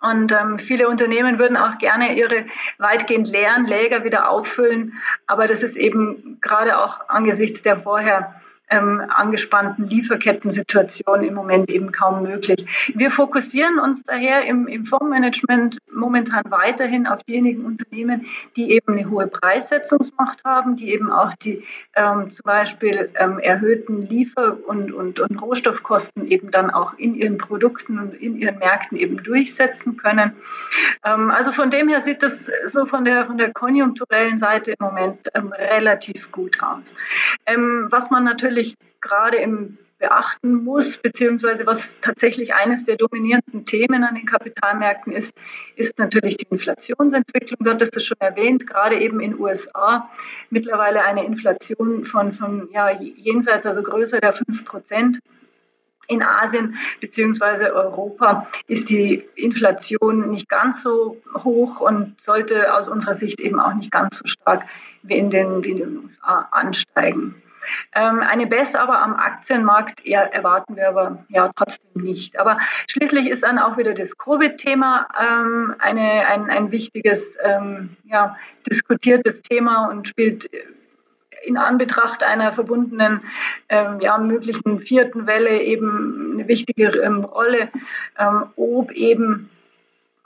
Und 0.00 0.30
ähm, 0.30 0.58
viele 0.58 0.88
Unternehmen 0.88 1.38
würden 1.38 1.56
auch 1.56 1.78
gerne 1.78 2.14
ihre 2.16 2.44
weitgehend 2.78 3.28
leeren 3.28 3.64
Läger 3.64 4.04
wieder 4.04 4.30
auffüllen. 4.30 4.94
Aber 5.26 5.46
das 5.46 5.62
ist 5.62 5.76
eben 5.76 6.38
gerade 6.40 6.78
auch 6.78 7.08
angesichts 7.08 7.62
der 7.62 7.76
vorher 7.76 8.40
ähm, 8.68 9.02
angespannten 9.08 9.88
Lieferkettensituation 9.88 11.24
im 11.24 11.34
Moment 11.34 11.70
eben 11.70 11.92
kaum 11.92 12.22
möglich. 12.22 12.66
Wir 12.94 13.10
fokussieren 13.10 13.78
uns 13.78 14.02
daher 14.02 14.44
im, 14.44 14.66
im 14.66 14.84
Fondsmanagement 14.84 15.78
momentan 15.92 16.44
weiterhin 16.50 17.06
auf 17.06 17.22
diejenigen 17.22 17.64
Unternehmen, 17.64 18.26
die 18.56 18.72
eben 18.72 18.94
eine 18.94 19.08
hohe 19.10 19.26
Preissetzungsmacht 19.26 20.44
haben, 20.44 20.76
die 20.76 20.90
eben 20.90 21.10
auch 21.10 21.32
die 21.34 21.64
ähm, 21.94 22.30
zum 22.30 22.44
Beispiel 22.44 23.10
ähm, 23.18 23.38
erhöhten 23.38 24.08
Liefer- 24.08 24.58
und, 24.66 24.92
und, 24.92 25.20
und 25.20 25.42
Rohstoffkosten 25.42 26.26
eben 26.26 26.50
dann 26.50 26.70
auch 26.70 26.94
in 26.98 27.14
ihren 27.14 27.38
Produkten 27.38 27.98
und 27.98 28.14
in 28.14 28.36
ihren 28.36 28.58
Märkten 28.58 28.96
eben 28.98 29.22
durchsetzen 29.22 29.96
können. 29.96 30.32
Ähm, 31.04 31.30
also 31.30 31.52
von 31.52 31.70
dem 31.70 31.88
her 31.88 32.00
sieht 32.00 32.22
das 32.22 32.50
so 32.66 32.86
von 32.86 33.04
der, 33.04 33.24
von 33.26 33.38
der 33.38 33.52
konjunkturellen 33.52 34.38
Seite 34.38 34.72
im 34.72 34.84
Moment 34.84 35.30
ähm, 35.34 35.52
relativ 35.52 36.32
gut 36.32 36.58
aus. 36.62 36.96
Ähm, 37.46 37.86
was 37.90 38.10
man 38.10 38.24
natürlich 38.24 38.55
natürlich 38.56 38.76
gerade 39.00 39.36
im 39.36 39.78
beachten 39.98 40.62
muss, 40.62 40.98
beziehungsweise 40.98 41.66
was 41.66 42.00
tatsächlich 42.00 42.54
eines 42.54 42.84
der 42.84 42.96
dominierenden 42.96 43.64
Themen 43.64 44.04
an 44.04 44.14
den 44.14 44.26
Kapitalmärkten 44.26 45.10
ist, 45.10 45.32
ist 45.74 45.98
natürlich 45.98 46.36
die 46.36 46.48
Inflationsentwicklung. 46.50 47.58
Du 47.60 47.70
hattest 47.70 47.96
das 47.96 48.04
schon 48.04 48.18
erwähnt, 48.20 48.66
gerade 48.66 49.00
eben 49.00 49.20
in 49.20 49.40
USA 49.40 50.10
mittlerweile 50.50 51.02
eine 51.02 51.24
Inflation 51.24 52.04
von, 52.04 52.34
von 52.34 52.68
ja, 52.72 52.90
jenseits, 52.90 53.64
also 53.64 53.82
größer 53.82 54.20
der 54.20 54.34
5 54.34 54.66
Prozent. 54.66 55.18
In 56.08 56.22
Asien 56.22 56.76
bzw. 57.00 57.70
Europa 57.70 58.46
ist 58.68 58.90
die 58.90 59.24
Inflation 59.34 60.28
nicht 60.28 60.48
ganz 60.48 60.82
so 60.82 61.20
hoch 61.42 61.80
und 61.80 62.20
sollte 62.20 62.74
aus 62.74 62.86
unserer 62.86 63.14
Sicht 63.14 63.40
eben 63.40 63.58
auch 63.58 63.74
nicht 63.74 63.90
ganz 63.90 64.18
so 64.18 64.26
stark 64.26 64.66
wie 65.02 65.16
in 65.16 65.30
den, 65.30 65.64
wie 65.64 65.70
in 65.70 65.78
den 65.78 66.04
USA 66.04 66.48
ansteigen. 66.52 67.42
Ähm, 67.94 68.20
eine 68.20 68.46
Bess 68.46 68.74
aber 68.74 69.02
am 69.02 69.14
Aktienmarkt 69.14 70.04
erwarten 70.06 70.76
wir 70.76 70.88
aber 70.88 71.24
ja 71.28 71.50
trotzdem 71.56 72.02
nicht. 72.02 72.38
Aber 72.38 72.58
schließlich 72.90 73.28
ist 73.28 73.42
dann 73.42 73.58
auch 73.58 73.76
wieder 73.76 73.94
das 73.94 74.16
Covid-Thema 74.16 75.08
ähm, 75.20 75.74
ein, 75.78 75.98
ein 75.98 76.70
wichtiges, 76.70 77.22
ähm, 77.42 77.96
ja, 78.04 78.36
diskutiertes 78.68 79.42
Thema 79.42 79.88
und 79.88 80.08
spielt 80.08 80.50
in 81.44 81.56
Anbetracht 81.56 82.22
einer 82.22 82.52
verbundenen, 82.52 83.20
ähm, 83.68 84.00
ja, 84.00 84.18
möglichen 84.18 84.80
vierten 84.80 85.26
Welle 85.26 85.62
eben 85.62 86.32
eine 86.34 86.48
wichtige 86.48 86.88
ähm, 86.88 87.24
Rolle, 87.24 87.68
ähm, 88.18 88.44
ob 88.56 88.90
eben 88.92 89.48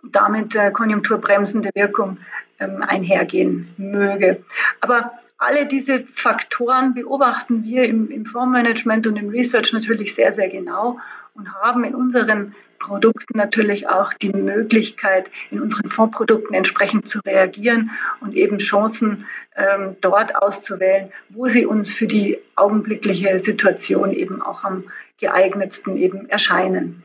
damit 0.03 0.55
äh, 0.55 0.71
konjunkturbremsende 0.71 1.71
Wirkung 1.75 2.19
einhergehen 2.59 3.73
möge. 3.79 4.45
Aber 4.83 5.13
alle 5.41 5.65
diese 5.65 6.05
Faktoren 6.05 6.93
beobachten 6.93 7.65
wir 7.65 7.85
im, 7.85 8.11
im 8.11 8.27
Fondsmanagement 8.27 9.07
und 9.07 9.17
im 9.17 9.31
Research 9.31 9.73
natürlich 9.73 10.15
sehr, 10.15 10.33
sehr 10.33 10.51
genau 10.51 10.99
und 11.35 11.55
haben 11.55 11.83
in 11.85 11.95
unseren 11.95 12.55
Produkten 12.79 13.39
natürlich 13.39 13.89
auch 13.89 14.13
die 14.13 14.31
Möglichkeit, 14.31 15.31
in 15.51 15.61
unseren 15.61 15.89
Fondsprodukten 15.89 16.55
entsprechend 16.55 17.09
zu 17.09 17.21
reagieren 17.21 17.91
und 18.21 18.35
eben 18.35 18.59
Chancen 18.59 19.27
ähm, 19.57 19.97
dort 20.03 20.37
auszuwählen, 20.37 21.11
wo 21.31 21.49
sie 21.49 21.65
uns 21.65 21.91
für 21.91 22.07
die 22.07 22.39
augenblickliche 22.55 23.39
Situation 23.39 24.13
eben 24.13 24.43
auch 24.43 24.63
am 24.63 24.85
geeignetsten 25.19 25.97
eben 25.97 26.29
erscheinen. 26.29 27.03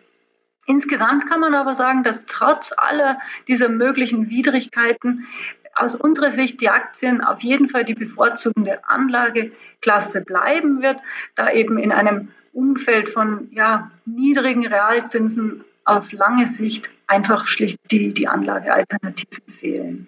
Insgesamt 0.65 1.29
kann 1.29 1.39
man 1.39 1.53
aber 1.55 1.75
sagen, 1.75 2.03
dass 2.03 2.25
trotz 2.25 2.73
aller 2.75 3.17
dieser 3.47 3.69
möglichen 3.69 4.29
Widrigkeiten 4.29 5.27
aus 5.75 5.93
unserer 5.93 6.31
Sicht 6.31 6.61
die 6.61 6.69
Aktien 6.69 7.21
auf 7.21 7.41
jeden 7.41 7.67
Fall 7.67 7.83
die 7.83 7.93
bevorzugende 7.93 8.87
Anlageklasse 8.87 10.21
bleiben 10.21 10.81
wird, 10.81 10.97
da 11.35 11.51
eben 11.51 11.77
in 11.77 11.91
einem 11.91 12.29
Umfeld 12.53 13.09
von 13.09 13.49
ja, 13.51 13.91
niedrigen 14.05 14.65
Realzinsen 14.65 15.63
auf 15.83 16.11
lange 16.13 16.47
Sicht 16.47 16.89
einfach 17.07 17.45
schlicht 17.45 17.77
die, 17.91 18.13
die 18.13 18.27
Anlagealternativen 18.27 19.43
fehlen. 19.47 20.07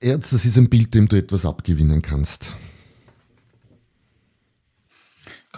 Erz, 0.00 0.30
das 0.30 0.44
ist 0.44 0.56
ein 0.56 0.68
Bild, 0.68 0.94
dem 0.94 1.08
du 1.08 1.16
etwas 1.16 1.44
abgewinnen 1.44 2.02
kannst. 2.02 2.52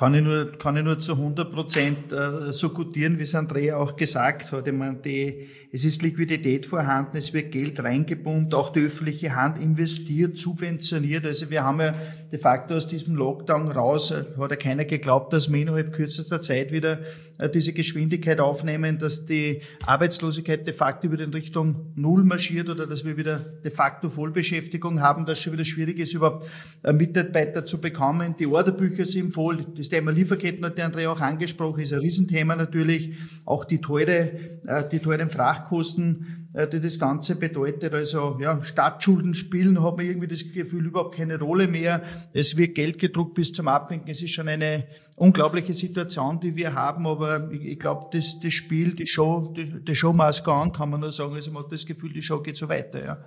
Kann 0.01 0.15
ich 0.15 0.25
nur, 0.25 0.53
kann 0.53 0.79
ich 0.79 0.83
nur 0.83 0.99
zu 0.99 1.13
100 1.13 1.53
Prozent 1.53 2.11
äh, 2.11 2.55
so 2.55 2.71
gutieren, 2.71 3.19
wie 3.19 3.25
es 3.25 3.35
Andrea 3.35 3.77
auch 3.77 3.97
gesagt 3.97 4.51
hat. 4.51 4.67
Ich 4.67 4.73
meine, 4.73 4.97
die, 4.97 5.47
es 5.71 5.85
ist 5.85 6.01
Liquidität 6.01 6.65
vorhanden, 6.65 7.19
es 7.19 7.35
wird 7.35 7.53
Geld 7.53 7.85
reingepumpt, 7.85 8.55
auch 8.55 8.71
die 8.71 8.81
öffentliche 8.81 9.37
Hand 9.37 9.59
investiert, 9.59 10.39
subventioniert. 10.39 11.27
Also 11.27 11.51
wir 11.51 11.65
haben 11.65 11.81
ja 11.81 11.95
de 12.33 12.39
facto 12.39 12.77
aus 12.77 12.87
diesem 12.87 13.15
Lockdown 13.15 13.71
raus, 13.73 14.11
äh, 14.11 14.25
hat 14.39 14.51
ja 14.51 14.57
keiner 14.57 14.87
geglaubt, 14.87 15.35
dass 15.35 15.53
wir 15.53 15.61
innerhalb 15.61 15.93
kürzester 15.93 16.41
Zeit 16.41 16.73
wieder 16.73 17.01
äh, 17.37 17.51
diese 17.51 17.75
Geschwindigkeit 17.75 18.41
aufnehmen, 18.41 18.99
dass 18.99 19.27
die 19.27 19.61
Arbeitslosigkeit 19.85 20.67
de 20.67 20.73
facto 20.73 21.13
wieder 21.13 21.25
in 21.25 21.35
Richtung 21.35 21.93
Null 21.95 22.25
marschiert 22.25 22.71
oder 22.71 22.87
dass 22.87 23.05
wir 23.05 23.19
wieder 23.19 23.37
de 23.37 23.71
facto 23.71 24.09
Vollbeschäftigung 24.09 25.03
haben, 25.03 25.27
dass 25.27 25.41
schon 25.41 25.53
wieder 25.53 25.67
schwierig 25.67 25.99
ist, 25.99 26.15
überhaupt 26.15 26.49
Mitarbeiter 26.91 27.67
zu 27.67 27.83
bekommen. 27.83 28.35
Die 28.39 28.47
Orderbücher 28.47 29.05
sind 29.05 29.35
voll, 29.35 29.59
das 29.77 29.90
Thema 29.91 30.11
Lieferketten 30.11 30.65
hat 30.65 30.79
der 30.79 30.87
Andrea 30.87 31.11
auch 31.11 31.21
angesprochen, 31.21 31.81
ist 31.81 31.93
ein 31.93 32.01
Riesenthema 32.01 32.57
natürlich. 32.57 33.17
Auch 33.45 33.65
die 33.65 33.81
teure, 33.81 34.31
äh, 34.67 34.89
die 34.91 34.99
teuren 34.99 35.29
Frachtkosten, 35.29 36.49
äh, 36.55 36.67
die 36.67 36.81
das 36.81 36.99
Ganze 36.99 37.37
bedeutet. 37.37 37.93
Also, 37.93 38.39
ja, 38.41 38.63
Staatsschulden 38.63 39.35
spielen, 39.35 39.85
hat 39.85 39.97
man 39.97 40.07
irgendwie 40.07 40.29
das 40.29 40.51
Gefühl 40.51 40.87
überhaupt 40.87 41.17
keine 41.17 41.39
Rolle 41.39 41.69
mehr. 41.69 42.03
Es 42.33 42.57
wird 42.57 42.75
Geld 42.75 42.99
gedruckt 42.99 43.35
bis 43.35 43.53
zum 43.53 43.69
Abwinken. 43.69 44.09
Es 44.09 44.23
ist 44.23 44.31
schon 44.31 44.49
eine 44.49 44.87
unglaubliche 45.17 45.75
Situation, 45.75 46.41
die 46.41 46.57
wir 46.57 46.75
haben. 46.75 47.07
Aber 47.07 47.51
ich, 47.53 47.65
ich 47.65 47.79
glaube, 47.79 48.07
das, 48.13 48.41
das 48.41 48.53
Spiel, 48.55 48.95
die 48.95 49.07
Show, 49.07 49.53
die, 49.57 49.85
die 49.85 49.95
Show 49.95 50.13
must 50.13 50.45
go 50.45 50.53
on, 50.53 50.73
kann 50.73 50.91
man 50.91 51.01
nur 51.01 51.13
sagen. 51.13 51.35
Also 51.35 51.51
man 51.53 51.65
hat 51.65 51.73
das 51.73 51.85
Gefühl, 51.85 52.13
die 52.13 52.23
Show 52.23 52.41
geht 52.41 52.57
so 52.57 52.69
weiter, 52.69 53.05
ja. 53.05 53.25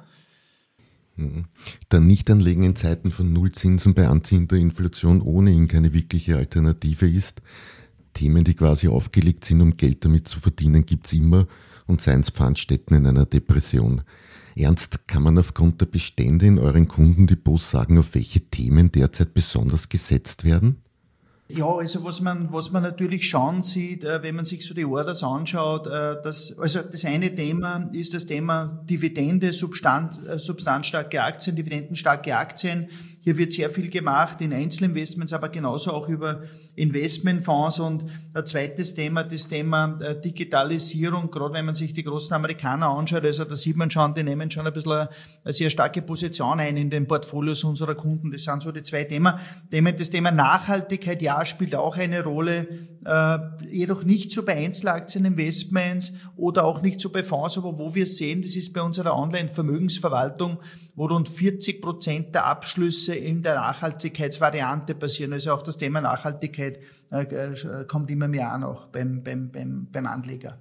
Mhm. 1.16 1.46
Da 1.90 2.00
Nichtanlegen 2.00 2.64
in 2.64 2.76
Zeiten 2.76 3.12
von 3.12 3.32
Nullzinsen 3.32 3.94
bei 3.94 4.08
anziehender 4.08 4.58
Inflation 4.58 5.22
ohnehin 5.22 5.68
keine 5.68 5.94
wirkliche 5.94 6.38
Alternative 6.38 7.08
ist, 7.08 7.42
Themen, 8.14 8.44
die 8.44 8.54
quasi 8.54 8.88
aufgelegt 8.88 9.44
sind, 9.44 9.62
um 9.62 9.76
Geld 9.76 10.06
damit 10.06 10.28
zu 10.28 10.40
verdienen, 10.40 10.86
gibt's 10.86 11.14
immer 11.14 11.48
und 11.88 12.02
seien 12.02 12.22
es 12.22 12.30
Pfandstätten 12.30 12.96
in 12.96 13.08
einer 13.08 13.26
Depression. 13.26 14.04
Ernst, 14.56 15.08
kann 15.08 15.24
man 15.24 15.38
aufgrund 15.38 15.82
der 15.82 15.88
Bestände 15.88 16.46
in 16.46 16.60
euren 16.60 16.88
Kundendepots 16.88 17.72
sagen, 17.72 17.98
auf 17.98 18.14
welche 18.14 18.42
Themen 18.42 18.92
derzeit 18.92 19.34
besonders 19.34 19.90
gesetzt 19.90 20.44
werden? 20.44 20.84
Ja, 21.56 21.68
also 21.68 22.04
was 22.04 22.20
man, 22.20 22.52
was 22.52 22.72
man 22.72 22.82
natürlich 22.82 23.30
schon 23.30 23.62
sieht, 23.62 24.04
äh, 24.04 24.24
wenn 24.24 24.36
man 24.36 24.44
sich 24.44 24.66
so 24.66 24.74
die 24.74 24.86
Orders 24.86 25.24
anschaut, 25.24 25.86
äh, 25.86 26.20
dass, 26.24 26.58
also 26.58 26.82
das 26.82 27.06
eine 27.06 27.36
Thema 27.36 27.90
ist 27.92 28.16
das 28.16 28.26
Thema 28.26 28.82
Dividende, 28.90 29.54
Substanz, 29.54 30.20
äh, 30.26 30.40
substanzstarke 30.40 31.22
Aktien, 31.22 31.56
dividendenstarke 31.56 32.36
Aktien. 32.36 32.90
Hier 33.24 33.38
wird 33.38 33.54
sehr 33.54 33.70
viel 33.70 33.90
gemacht 33.90 34.42
in 34.42 34.52
Einzelinvestments, 34.52 35.32
aber 35.32 35.48
genauso 35.48 35.92
auch 35.92 36.10
über 36.10 36.42
Investmentfonds. 36.76 37.80
Und 37.80 38.04
ein 38.34 38.46
zweites 38.46 38.96
Thema, 38.96 39.24
das 39.24 39.48
Thema 39.48 39.98
äh, 40.02 40.20
Digitalisierung, 40.20 41.32
gerade 41.32 41.54
wenn 41.54 41.64
man 41.64 41.74
sich 41.74 41.94
die 41.94 42.04
großen 42.04 42.36
Amerikaner 42.36 42.90
anschaut, 42.90 43.24
also 43.24 43.46
da 43.46 43.56
sieht 43.56 43.78
man 43.78 43.90
schon, 43.90 44.14
die 44.14 44.24
nehmen 44.24 44.52
schon 44.52 44.68
ein 44.68 44.74
bisschen 44.74 44.92
eine, 44.92 45.54
sehr 45.54 45.70
starke 45.70 46.02
Position 46.02 46.60
ein 46.60 46.76
in 46.76 46.90
den 46.90 47.08
Portfolios 47.08 47.64
unserer 47.64 47.96
Kunden. 47.96 48.30
Das 48.30 48.44
sind 48.44 48.62
so 48.62 48.74
die 48.74 48.84
zwei 48.84 49.06
Themen. 49.06 49.34
Das 49.72 50.10
Thema 50.10 50.32
Nachhaltigkeit, 50.32 51.22
ja, 51.22 51.46
spielt 51.46 51.76
auch 51.76 51.96
eine 51.96 52.26
Rolle, 52.26 52.68
äh, 53.06 53.38
jedoch 53.66 54.04
nicht 54.04 54.32
so 54.32 54.44
bei 54.44 54.58
Einzelaktieninvestments 54.58 56.12
oder 56.36 56.66
auch 56.66 56.82
nicht 56.82 57.00
so 57.00 57.10
bei 57.10 57.24
Fonds, 57.24 57.58
aber 57.58 57.78
wo 57.78 57.96
wir 57.96 58.06
sehen, 58.06 58.42
das 58.42 58.58
ist 58.58 58.74
bei 58.74 58.82
unserer 58.82 59.18
Online-Vermögensverwaltung, 59.18 60.58
wo 60.96 61.08
rund 61.08 61.28
40 61.28 61.82
Prozent 61.82 62.36
der 62.36 62.46
Abschlüsse 62.46 63.16
in 63.16 63.42
der 63.42 63.56
Nachhaltigkeitsvariante 63.56 64.96
passieren. 64.96 65.34
Also 65.34 65.54
auch 65.54 65.64
das 65.64 65.78
Thema 65.78 66.02
Nachhaltigkeit 66.02 66.80
äh, 67.12 67.24
äh, 67.24 67.86
kommt 67.88 68.12
immer 68.12 68.28
mehr 68.28 68.52
an, 68.52 68.64
auch 68.64 68.86
beim, 68.86 69.24
beim, 69.24 69.50
beim, 69.52 69.88
beim 69.92 70.06
Anleger. 70.06 70.58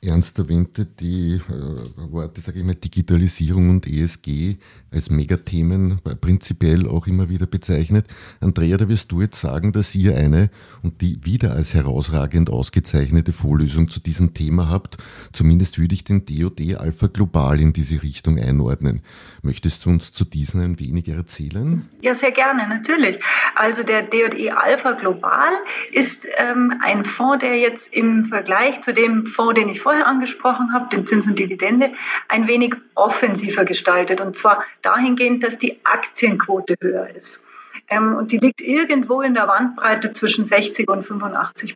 Ernst 0.00 0.38
erwähnte 0.38 0.84
die 0.84 1.40
äh, 1.48 2.12
Worte, 2.12 2.40
sage 2.40 2.60
ich 2.60 2.64
mal, 2.64 2.76
Digitalisierung 2.76 3.68
und 3.68 3.86
ESG 3.86 4.56
als 4.92 5.10
Megathemen 5.10 6.00
prinzipiell 6.20 6.86
auch 6.86 7.08
immer 7.08 7.28
wieder 7.28 7.46
bezeichnet. 7.46 8.06
Andrea, 8.40 8.76
da 8.76 8.88
wirst 8.88 9.10
du 9.10 9.20
jetzt 9.20 9.40
sagen, 9.40 9.72
dass 9.72 9.94
ihr 9.96 10.16
eine 10.16 10.50
und 10.84 11.00
die 11.00 11.18
wieder 11.24 11.52
als 11.52 11.74
herausragend 11.74 12.48
ausgezeichnete 12.48 13.32
Vorlösung 13.32 13.88
zu 13.88 13.98
diesem 13.98 14.34
Thema 14.34 14.68
habt. 14.68 14.98
Zumindest 15.32 15.78
würde 15.78 15.94
ich 15.94 16.04
den 16.04 16.24
DOD 16.24 16.76
Alpha 16.76 17.08
Global 17.08 17.60
in 17.60 17.72
diese 17.72 18.02
Richtung 18.02 18.38
einordnen. 18.38 19.02
Möchtest 19.42 19.84
du 19.84 19.90
uns 19.90 20.12
zu 20.12 20.24
diesen 20.24 20.60
ein 20.60 20.78
wenig 20.78 21.08
erzählen? 21.08 21.88
Ja, 22.02 22.14
sehr 22.14 22.32
gerne, 22.32 22.68
natürlich. 22.68 23.18
Also 23.56 23.82
der 23.82 24.02
DOD 24.02 24.50
Alpha 24.52 24.92
Global 24.92 25.50
ist 25.92 26.26
ähm, 26.38 26.74
ein 26.82 27.04
Fonds, 27.04 27.40
der 27.40 27.58
jetzt 27.58 27.92
im 27.92 28.24
Vergleich 28.24 28.80
zu 28.80 28.92
dem 28.94 29.26
Fonds, 29.26 29.60
den 29.60 29.68
ich 29.68 29.80
vorher 29.88 30.06
angesprochen 30.06 30.74
habe, 30.74 30.90
dem 30.90 31.06
Zins 31.06 31.26
und 31.26 31.38
Dividende, 31.38 31.92
ein 32.28 32.46
wenig 32.46 32.74
offensiver 32.94 33.64
gestaltet. 33.64 34.20
Und 34.20 34.36
zwar 34.36 34.62
dahingehend, 34.82 35.42
dass 35.42 35.56
die 35.56 35.80
Aktienquote 35.82 36.74
höher 36.78 37.08
ist. 37.16 37.40
Ähm, 37.88 38.14
und 38.14 38.30
die 38.30 38.36
liegt 38.36 38.60
irgendwo 38.60 39.22
in 39.22 39.32
der 39.32 39.46
Bandbreite 39.46 40.12
zwischen 40.12 40.44
60 40.44 40.90
und 40.90 41.04
85 41.04 41.74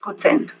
Prozent. 0.00 0.54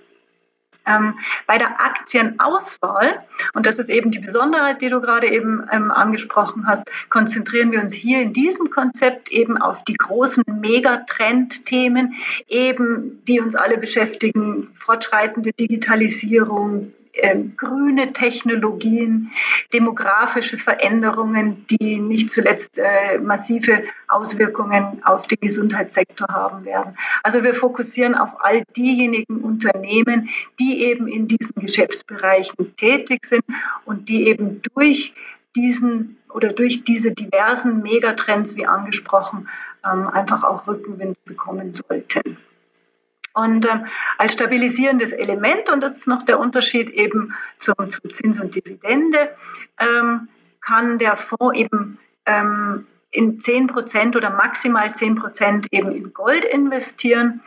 Ähm, 0.86 1.18
bei 1.46 1.58
der 1.58 1.80
Aktienauswahl, 1.80 3.16
und 3.54 3.66
das 3.66 3.78
ist 3.78 3.90
eben 3.90 4.10
die 4.10 4.18
Besonderheit, 4.18 4.80
die 4.80 4.88
du 4.88 5.00
gerade 5.00 5.28
eben 5.28 5.66
ähm, 5.70 5.90
angesprochen 5.90 6.66
hast, 6.66 6.90
konzentrieren 7.10 7.72
wir 7.72 7.80
uns 7.80 7.92
hier 7.92 8.22
in 8.22 8.32
diesem 8.32 8.70
Konzept 8.70 9.30
eben 9.30 9.58
auf 9.58 9.84
die 9.84 9.94
großen 9.94 10.44
Megatrendthemen, 10.46 12.14
eben 12.48 13.22
die 13.26 13.40
uns 13.40 13.54
alle 13.54 13.78
beschäftigen, 13.78 14.68
fortschreitende 14.74 15.52
Digitalisierung, 15.52 16.92
ähm, 17.14 17.54
grüne 17.56 18.12
Technologien, 18.12 19.30
demografische 19.72 20.56
Veränderungen, 20.56 21.66
die 21.68 21.98
nicht 21.98 22.30
zuletzt 22.30 22.78
äh, 22.78 23.18
massive 23.18 23.82
Auswirkungen 24.08 25.02
auf 25.04 25.26
den 25.26 25.38
Gesundheitssektor 25.40 26.28
haben 26.28 26.64
werden. 26.64 26.96
Also 27.22 27.42
wir 27.42 27.54
fokussieren 27.54 28.14
auf 28.14 28.44
all 28.44 28.62
diejenigen 28.76 29.38
Unternehmen, 29.38 30.28
die 30.58 30.82
eben 30.82 31.08
in 31.08 31.26
diesen 31.28 31.60
Geschäftsbereichen 31.60 32.76
tätig 32.76 33.24
sind 33.24 33.44
und 33.84 34.08
die 34.08 34.28
eben 34.28 34.62
durch 34.74 35.14
diesen 35.56 36.16
oder 36.32 36.52
durch 36.52 36.84
diese 36.84 37.10
diversen 37.10 37.82
Megatrends, 37.82 38.54
wie 38.54 38.66
angesprochen, 38.66 39.48
ähm, 39.84 40.06
einfach 40.08 40.44
auch 40.44 40.66
Rückenwind 40.66 41.22
bekommen 41.24 41.74
sollten. 41.74 42.36
Und 43.32 43.66
ähm, 43.66 43.86
als 44.18 44.32
stabilisierendes 44.32 45.12
Element, 45.12 45.70
und 45.70 45.82
das 45.82 45.96
ist 45.96 46.08
noch 46.08 46.22
der 46.22 46.40
Unterschied 46.40 46.90
eben 46.90 47.34
zum, 47.58 47.88
zum 47.88 48.12
Zins 48.12 48.40
und 48.40 48.54
Dividende, 48.54 49.36
ähm, 49.78 50.28
kann 50.60 50.98
der 50.98 51.16
Fonds 51.16 51.56
eben 51.56 51.98
ähm, 52.26 52.86
in 53.12 53.40
10 53.40 53.66
Prozent 53.66 54.16
oder 54.16 54.30
maximal 54.30 54.94
10 54.94 55.16
Prozent 55.16 55.66
eben 55.72 55.92
in 55.94 56.12
Gold 56.12 56.44
investieren. 56.44 57.40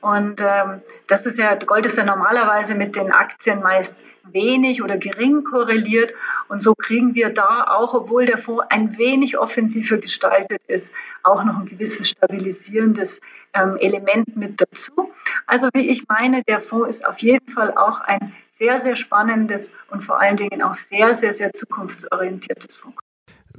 Und 0.00 0.40
ähm, 0.40 0.82
das 1.08 1.26
ist 1.26 1.38
ja, 1.38 1.54
Gold 1.54 1.86
ist 1.86 1.98
ja 1.98 2.04
normalerweise 2.04 2.74
mit 2.74 2.96
den 2.96 3.12
Aktien 3.12 3.60
meist 3.60 3.98
wenig 4.32 4.82
oder 4.82 4.96
gering 4.96 5.44
korreliert. 5.44 6.12
Und 6.48 6.60
so 6.62 6.74
kriegen 6.74 7.14
wir 7.14 7.30
da 7.30 7.66
auch, 7.68 7.94
obwohl 7.94 8.26
der 8.26 8.38
Fonds 8.38 8.66
ein 8.70 8.98
wenig 8.98 9.38
offensiver 9.38 9.98
gestaltet 9.98 10.60
ist, 10.66 10.92
auch 11.22 11.44
noch 11.44 11.58
ein 11.58 11.66
gewisses 11.66 12.10
stabilisierendes 12.10 13.20
ähm, 13.54 13.76
Element 13.76 14.36
mit 14.36 14.60
dazu. 14.60 15.12
Also 15.46 15.68
wie 15.72 15.88
ich 15.88 16.06
meine, 16.08 16.42
der 16.44 16.60
Fonds 16.60 16.96
ist 16.96 17.06
auf 17.06 17.18
jeden 17.20 17.48
Fall 17.48 17.76
auch 17.76 18.00
ein 18.00 18.32
sehr, 18.50 18.80
sehr 18.80 18.96
spannendes 18.96 19.70
und 19.90 20.02
vor 20.02 20.20
allen 20.20 20.36
Dingen 20.36 20.62
auch 20.62 20.74
sehr, 20.74 21.14
sehr, 21.14 21.32
sehr 21.32 21.52
zukunftsorientiertes 21.52 22.76
Fonds. 22.76 22.98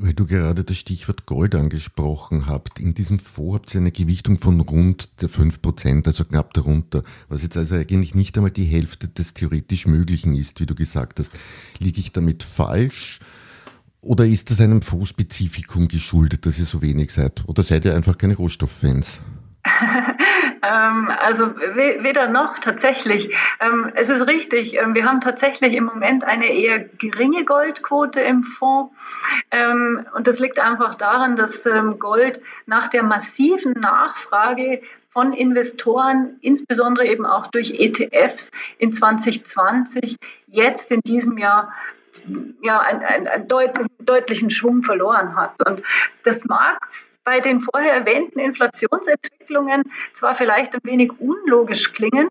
Weil 0.03 0.15
du 0.15 0.25
gerade 0.25 0.63
das 0.63 0.77
Stichwort 0.77 1.27
Gold 1.27 1.53
angesprochen 1.53 2.47
habt. 2.47 2.79
In 2.79 2.95
diesem 2.95 3.19
Fonds 3.19 3.53
habt 3.53 3.75
ihr 3.75 3.81
eine 3.81 3.91
Gewichtung 3.91 4.39
von 4.39 4.59
rund 4.59 5.09
5%, 5.19 6.07
also 6.07 6.25
knapp 6.25 6.55
darunter, 6.55 7.03
was 7.29 7.43
jetzt 7.43 7.55
also 7.55 7.75
eigentlich 7.75 8.15
nicht 8.15 8.35
einmal 8.35 8.49
die 8.49 8.63
Hälfte 8.63 9.07
des 9.07 9.35
theoretisch 9.35 9.85
Möglichen 9.85 10.33
ist, 10.33 10.59
wie 10.59 10.65
du 10.65 10.73
gesagt 10.73 11.19
hast. 11.19 11.31
Liege 11.77 11.99
ich 11.99 12.11
damit 12.11 12.41
falsch? 12.41 13.19
Oder 14.01 14.25
ist 14.25 14.49
das 14.49 14.59
einem 14.59 14.81
Fondsspezifikum 14.81 15.87
geschuldet, 15.87 16.47
dass 16.47 16.57
ihr 16.57 16.65
so 16.65 16.81
wenig 16.81 17.11
seid? 17.11 17.47
Oder 17.47 17.61
seid 17.61 17.85
ihr 17.85 17.93
einfach 17.95 18.17
keine 18.17 18.35
Rohstofffans? 18.35 19.21
Ähm, 20.63 21.11
also 21.19 21.55
weder 21.55 22.27
noch 22.27 22.59
tatsächlich. 22.59 23.35
Ähm, 23.59 23.91
es 23.95 24.09
ist 24.09 24.27
richtig, 24.27 24.77
ähm, 24.77 24.93
wir 24.93 25.05
haben 25.05 25.21
tatsächlich 25.21 25.73
im 25.73 25.85
Moment 25.85 26.23
eine 26.23 26.47
eher 26.53 26.79
geringe 26.79 27.45
Goldquote 27.45 28.21
im 28.21 28.43
Fonds. 28.43 28.93
und 30.15 30.27
das 30.27 30.39
liegt 30.39 30.59
einfach 30.59 30.95
daran, 30.95 31.35
dass 31.35 31.67
Gold 31.99 32.39
nach 32.65 32.87
der 32.87 33.03
massiven 33.03 33.73
Nachfrage 33.73 34.81
von 35.09 35.33
Investoren, 35.33 36.37
insbesondere 36.41 37.05
eben 37.05 37.25
auch 37.25 37.47
durch 37.47 37.71
ETFs 37.79 38.49
in 38.77 38.93
2020, 38.93 40.15
jetzt 40.47 40.91
in 40.91 41.01
diesem 41.01 41.37
Jahr 41.37 41.73
ja, 42.61 42.79
einen, 42.79 43.27
einen 43.27 43.47
deutlichen, 43.47 43.89
deutlichen 43.99 44.49
Schwung 44.49 44.83
verloren 44.83 45.35
hat. 45.35 45.53
Und 45.67 45.83
das 46.23 46.45
mag 46.45 46.79
bei 47.23 47.39
den 47.39 47.61
vorher 47.61 47.93
erwähnten 47.93 48.39
Inflationsentwicklungen 48.39 49.83
zwar 50.13 50.33
vielleicht 50.33 50.75
ein 50.75 50.81
wenig 50.83 51.11
unlogisch 51.19 51.93
klingen, 51.93 52.27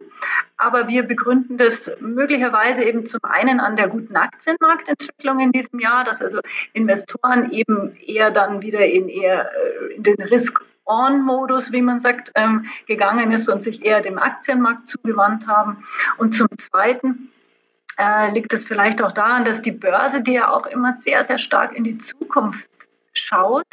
aber 0.57 0.89
wir 0.89 1.05
begründen 1.05 1.59
das 1.59 1.91
möglicherweise 2.01 2.85
eben 2.85 3.07
zum 3.07 3.21
einen 3.23 3.61
an 3.61 3.77
der 3.77 3.89
guten 3.89 4.17
Aktienmarktentwicklung 4.17 5.41
in 5.41 5.53
diesem 5.53 5.79
Jahr, 5.79 6.05
dass 6.05 6.21
also 6.21 6.41
Investoren 6.73 7.51
eben 7.53 7.97
eher 8.05 8.31
dann 8.31 8.63
wieder 8.63 8.85
in 8.87 9.09
eher 9.09 9.51
äh, 9.53 9.95
in 9.95 10.03
den 10.03 10.21
Risk 10.21 10.65
On-Modus, 10.85 11.73
wie 11.73 11.83
man 11.83 12.01
sagt, 12.01 12.33
ähm, 12.35 12.67
gegangen 12.87 13.31
ist 13.31 13.49
und 13.49 13.63
sich 13.63 13.85
eher 13.85 14.01
dem 14.01 14.19
Aktienmarkt 14.19 14.89
zugewandt 14.89 15.47
haben. 15.47 15.85
Und 16.19 16.35
zum 16.35 16.49
Zweiten 16.59 17.31
äh, 17.97 18.33
liegt 18.33 18.53
es 18.53 18.65
vielleicht 18.65 19.01
auch 19.01 19.13
daran, 19.13 19.45
dass 19.45 19.63
die 19.63 19.73
Börse, 19.73 20.21
die 20.21 20.33
ja 20.33 20.51
auch 20.51 20.67
immer 20.67 20.97
sehr, 20.97 21.23
sehr 21.23 21.39
stark 21.39 21.77
in 21.77 21.85
die 21.85 21.99
Zukunft 21.99 22.69
schaut, 23.13 23.67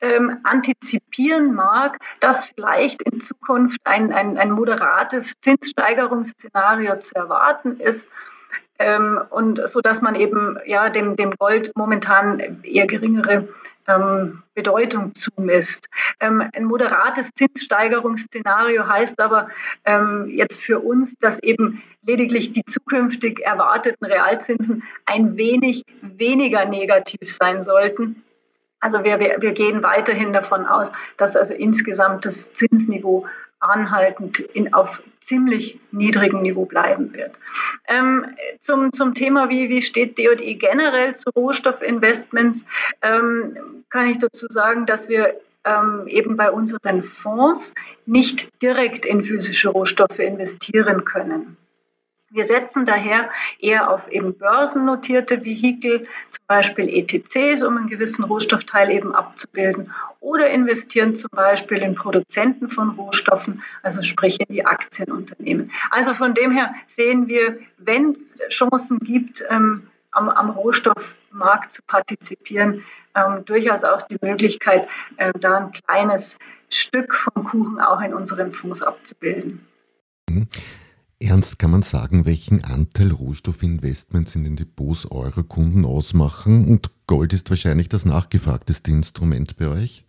ähm, 0.00 0.38
antizipieren 0.44 1.54
mag, 1.54 1.98
dass 2.20 2.46
vielleicht 2.46 3.02
in 3.02 3.20
Zukunft 3.20 3.80
ein, 3.84 4.12
ein, 4.12 4.38
ein 4.38 4.50
moderates 4.50 5.32
Zinssteigerungsszenario 5.40 6.98
zu 7.00 7.14
erwarten 7.14 7.80
ist. 7.80 8.06
Ähm, 8.78 9.20
und 9.30 9.60
so 9.72 9.80
dass 9.80 10.02
man 10.02 10.14
eben 10.14 10.58
ja 10.66 10.90
dem, 10.90 11.16
dem 11.16 11.30
Gold 11.38 11.72
momentan 11.74 12.62
eher 12.62 12.86
geringere 12.86 13.48
ähm, 13.88 14.42
Bedeutung 14.54 15.14
zumisst. 15.14 15.86
Ähm, 16.20 16.42
ein 16.54 16.64
moderates 16.64 17.30
Zinssteigerungsszenario 17.34 18.86
heißt 18.86 19.20
aber 19.20 19.48
ähm, 19.84 20.28
jetzt 20.28 20.56
für 20.56 20.80
uns, 20.80 21.14
dass 21.20 21.38
eben 21.42 21.82
lediglich 22.02 22.52
die 22.52 22.64
zukünftig 22.64 23.40
erwarteten 23.40 24.04
Realzinsen 24.04 24.82
ein 25.04 25.36
wenig 25.36 25.84
weniger 26.02 26.64
negativ 26.64 27.32
sein 27.32 27.62
sollten 27.62 28.22
also 28.86 29.02
wir, 29.02 29.18
wir, 29.18 29.38
wir 29.40 29.50
gehen 29.50 29.82
weiterhin 29.82 30.32
davon 30.32 30.64
aus, 30.64 30.92
dass 31.16 31.34
also 31.34 31.54
insgesamt 31.54 32.24
das 32.24 32.52
Zinsniveau 32.52 33.26
anhaltend 33.58 34.38
in, 34.38 34.72
auf 34.74 35.02
ziemlich 35.18 35.80
niedrigem 35.90 36.42
Niveau 36.42 36.66
bleiben 36.66 37.12
wird. 37.12 37.32
Ähm, 37.88 38.26
zum, 38.60 38.92
zum 38.92 39.12
Thema, 39.12 39.48
wie, 39.48 39.68
wie 39.70 39.82
steht 39.82 40.20
DOE 40.20 40.54
generell 40.54 41.16
zu 41.16 41.30
Rohstoffinvestments, 41.30 42.64
ähm, 43.02 43.56
kann 43.90 44.06
ich 44.06 44.18
dazu 44.18 44.46
sagen, 44.48 44.86
dass 44.86 45.08
wir 45.08 45.34
ähm, 45.64 46.06
eben 46.06 46.36
bei 46.36 46.52
unseren 46.52 47.02
Fonds 47.02 47.74
nicht 48.04 48.62
direkt 48.62 49.04
in 49.04 49.24
physische 49.24 49.70
Rohstoffe 49.70 50.20
investieren 50.20 51.04
können. 51.04 51.56
Wir 52.30 52.44
setzen 52.44 52.84
daher 52.84 53.30
eher 53.60 53.88
auf 53.88 54.10
eben 54.10 54.36
börsennotierte 54.36 55.44
Vehikel, 55.44 56.08
zum 56.30 56.44
Beispiel 56.48 56.88
ETCs, 56.88 57.62
um 57.62 57.76
einen 57.76 57.86
gewissen 57.88 58.24
Rohstoffteil 58.24 58.90
eben 58.90 59.14
abzubilden, 59.14 59.92
oder 60.18 60.50
investieren 60.50 61.14
zum 61.14 61.30
Beispiel 61.30 61.78
in 61.78 61.94
Produzenten 61.94 62.68
von 62.68 62.90
Rohstoffen, 62.90 63.62
also 63.82 64.02
sprich 64.02 64.40
in 64.40 64.52
die 64.52 64.66
Aktienunternehmen. 64.66 65.70
Also 65.90 66.14
von 66.14 66.34
dem 66.34 66.50
her 66.50 66.74
sehen 66.88 67.28
wir, 67.28 67.58
wenn 67.78 68.10
es 68.10 68.34
Chancen 68.48 68.98
gibt, 68.98 69.44
ähm, 69.48 69.86
am, 70.10 70.28
am, 70.28 70.50
Rohstoffmarkt 70.50 71.72
zu 71.72 71.82
partizipieren, 71.86 72.84
ähm, 73.14 73.44
durchaus 73.44 73.84
auch 73.84 74.02
die 74.02 74.16
Möglichkeit, 74.20 74.88
äh, 75.16 75.30
da 75.38 75.58
ein 75.58 75.72
kleines 75.72 76.38
Stück 76.70 77.14
vom 77.14 77.44
Kuchen 77.44 77.80
auch 77.80 78.00
in 78.00 78.14
unseren 78.14 78.50
Fonds 78.50 78.82
abzubilden. 78.82 79.64
Mhm. 80.28 80.48
Ernst, 81.18 81.58
kann 81.58 81.70
man 81.70 81.82
sagen, 81.82 82.26
welchen 82.26 82.62
Anteil 82.62 83.10
Rohstoffinvestments 83.10 84.34
in 84.34 84.44
den 84.44 84.56
Depots 84.56 85.10
eurer 85.10 85.44
Kunden 85.44 85.86
ausmachen? 85.86 86.68
Und 86.68 86.90
Gold 87.06 87.32
ist 87.32 87.48
wahrscheinlich 87.48 87.88
das 87.88 88.04
nachgefragteste 88.04 88.90
Instrument 88.90 89.56
bei 89.56 89.68
euch? 89.68 90.04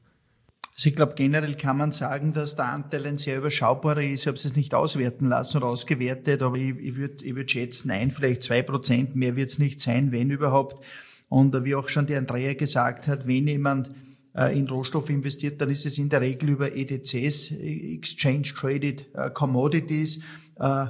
Also 0.75 0.89
ich 0.89 0.95
glaube, 0.95 1.13
generell 1.15 1.55
kann 1.55 1.77
man 1.77 1.93
sagen, 1.93 2.33
dass 2.33 2.57
der 2.57 2.65
Anteil 2.65 3.05
ein 3.05 3.17
sehr 3.17 3.37
überschaubarer 3.37 4.03
ist. 4.03 4.21
Ich 4.21 4.27
habe 4.27 4.35
es 4.35 4.43
jetzt 4.43 4.57
nicht 4.57 4.75
auswerten 4.75 5.27
lassen 5.27 5.57
oder 5.57 5.67
ausgewertet, 5.67 6.41
aber 6.43 6.57
ich, 6.57 6.77
ich 6.77 6.95
würde 6.97 7.23
ich 7.23 7.35
würd 7.35 7.49
schätzen, 7.49 7.87
nein, 7.87 8.11
vielleicht 8.11 8.43
zwei 8.43 8.61
Prozent, 8.61 9.15
mehr 9.15 9.37
wird 9.37 9.49
es 9.49 9.59
nicht 9.59 9.79
sein, 9.79 10.11
wenn 10.11 10.29
überhaupt. 10.29 10.85
Und 11.29 11.63
wie 11.63 11.75
auch 11.75 11.87
schon 11.87 12.05
die 12.05 12.15
Andrea 12.15 12.53
gesagt 12.53 13.07
hat, 13.07 13.27
wenn 13.27 13.47
jemand 13.47 13.91
in 14.45 14.67
Rohstoff 14.67 15.09
investiert, 15.09 15.59
dann 15.61 15.69
ist 15.69 15.85
es 15.85 15.97
in 15.97 16.09
der 16.09 16.21
Regel 16.21 16.49
über 16.49 16.75
EDCs, 16.75 17.51
Exchange 17.51 18.53
Traded 18.55 19.07
äh, 19.13 19.29
Commodities. 19.31 20.23
Äh, 20.59 20.85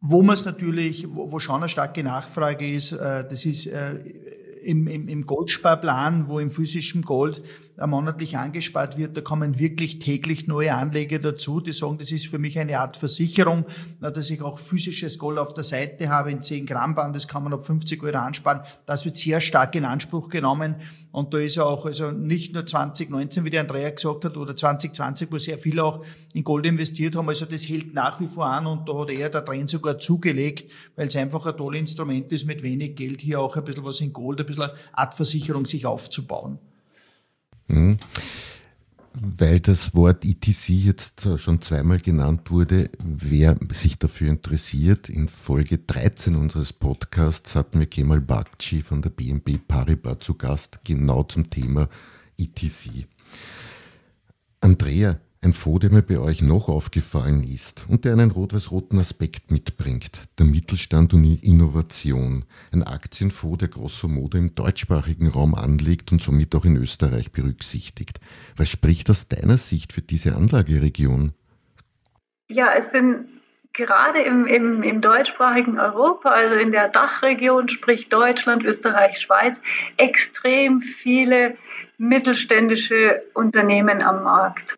wo 0.00 0.22
man 0.22 0.34
es 0.34 0.44
natürlich, 0.44 1.06
wo, 1.08 1.38
schon 1.38 1.56
eine 1.56 1.68
starke 1.68 2.04
Nachfrage 2.04 2.70
ist, 2.70 2.92
das 2.92 3.44
ist 3.44 3.68
im 4.62 5.26
Goldsparplan, 5.26 6.28
wo 6.28 6.38
im 6.38 6.52
physischen 6.52 7.02
Gold 7.02 7.42
monatlich 7.86 8.36
angespart 8.36 8.98
wird. 8.98 9.16
Da 9.16 9.20
kommen 9.20 9.58
wirklich 9.58 10.00
täglich 10.00 10.46
neue 10.48 10.74
Anleger 10.74 11.18
dazu, 11.18 11.60
die 11.60 11.72
sagen, 11.72 11.98
das 11.98 12.10
ist 12.10 12.26
für 12.26 12.38
mich 12.38 12.58
eine 12.58 12.80
Art 12.80 12.96
Versicherung, 12.96 13.64
dass 14.00 14.30
ich 14.30 14.42
auch 14.42 14.58
physisches 14.58 15.18
Gold 15.18 15.38
auf 15.38 15.54
der 15.54 15.64
Seite 15.64 16.08
habe 16.08 16.30
in 16.30 16.42
10 16.42 16.66
Gramm 16.66 16.94
Band, 16.94 17.14
das 17.14 17.28
kann 17.28 17.44
man 17.44 17.52
ab 17.52 17.64
50 17.64 18.02
Euro 18.02 18.18
ansparen. 18.18 18.62
Das 18.86 19.04
wird 19.04 19.16
sehr 19.16 19.40
stark 19.40 19.74
in 19.74 19.84
Anspruch 19.84 20.28
genommen 20.28 20.76
und 21.12 21.32
da 21.32 21.38
ist 21.38 21.58
auch, 21.58 21.86
also 21.86 22.10
nicht 22.10 22.52
nur 22.52 22.66
2019, 22.66 23.44
wie 23.44 23.50
der 23.50 23.60
Andrea 23.60 23.90
gesagt 23.90 24.24
hat, 24.24 24.36
oder 24.36 24.56
2020, 24.56 25.30
wo 25.30 25.38
sehr 25.38 25.58
viele 25.58 25.84
auch 25.84 26.04
in 26.34 26.44
Gold 26.44 26.66
investiert 26.66 27.16
haben, 27.16 27.28
also 27.28 27.44
das 27.44 27.68
hält 27.68 27.94
nach 27.94 28.20
wie 28.20 28.28
vor 28.28 28.46
an 28.46 28.66
und 28.66 28.88
da 28.88 28.98
hat 28.98 29.10
er 29.10 29.30
der 29.30 29.44
Trend 29.44 29.70
sogar 29.70 29.98
zugelegt, 29.98 30.70
weil 30.96 31.08
es 31.08 31.16
einfach 31.16 31.46
ein 31.46 31.56
tolles 31.56 31.80
Instrument 31.80 32.32
ist, 32.32 32.46
mit 32.46 32.62
wenig 32.62 32.96
Geld 32.96 33.20
hier 33.20 33.40
auch 33.40 33.56
ein 33.56 33.64
bisschen 33.64 33.84
was 33.84 34.00
in 34.00 34.12
Gold, 34.12 34.40
ein 34.40 34.46
bisschen 34.46 34.70
Art 34.92 35.14
Versicherung 35.14 35.66
sich 35.66 35.86
aufzubauen. 35.86 36.58
Mhm. 37.68 37.98
Weil 39.20 39.58
das 39.60 39.94
Wort 39.94 40.24
ETC 40.24 40.68
jetzt 40.68 41.28
schon 41.38 41.60
zweimal 41.60 41.98
genannt 41.98 42.50
wurde, 42.50 42.90
wer 42.98 43.56
sich 43.70 43.98
dafür 43.98 44.28
interessiert, 44.28 45.08
in 45.08 45.28
Folge 45.28 45.78
13 45.78 46.36
unseres 46.36 46.72
Podcasts 46.72 47.56
hatten 47.56 47.80
wir 47.80 47.86
Kemal 47.86 48.20
Bakci 48.20 48.82
von 48.82 49.02
der 49.02 49.10
BNB 49.10 49.58
Paribas 49.66 50.18
zu 50.20 50.34
Gast, 50.34 50.80
genau 50.84 51.24
zum 51.24 51.50
Thema 51.50 51.88
ETC. 52.38 53.08
Andrea, 54.60 55.18
ein 55.40 55.52
Fonds, 55.52 55.80
der 55.80 55.92
mir 55.92 56.02
bei 56.02 56.18
euch 56.18 56.42
noch 56.42 56.68
aufgefallen 56.68 57.42
ist 57.42 57.86
und 57.88 58.04
der 58.04 58.12
einen 58.12 58.30
rot-weiß-roten 58.30 58.98
Aspekt 58.98 59.50
mitbringt, 59.50 60.20
der 60.38 60.46
Mittelstand 60.46 61.14
und 61.14 61.24
Innovation. 61.42 62.44
Ein 62.72 62.82
Aktienfonds, 62.82 63.58
der 63.58 63.68
grosso 63.68 64.08
modo 64.08 64.36
im 64.36 64.54
deutschsprachigen 64.54 65.28
Raum 65.28 65.54
anlegt 65.54 66.10
und 66.10 66.20
somit 66.20 66.54
auch 66.54 66.64
in 66.64 66.76
Österreich 66.76 67.30
berücksichtigt. 67.30 68.18
Was 68.56 68.68
spricht 68.68 69.10
aus 69.10 69.28
deiner 69.28 69.58
Sicht 69.58 69.92
für 69.92 70.02
diese 70.02 70.34
Anlageregion? 70.34 71.32
Ja, 72.48 72.72
es 72.76 72.90
sind 72.90 73.28
gerade 73.74 74.20
im, 74.20 74.46
im, 74.46 74.82
im 74.82 75.00
deutschsprachigen 75.00 75.78
Europa, 75.78 76.30
also 76.30 76.56
in 76.56 76.72
der 76.72 76.88
Dachregion, 76.88 77.68
sprich 77.68 78.08
Deutschland, 78.08 78.64
Österreich, 78.64 79.20
Schweiz, 79.20 79.60
extrem 79.98 80.80
viele 80.80 81.56
mittelständische 81.96 83.22
Unternehmen 83.34 84.02
am 84.02 84.24
Markt. 84.24 84.76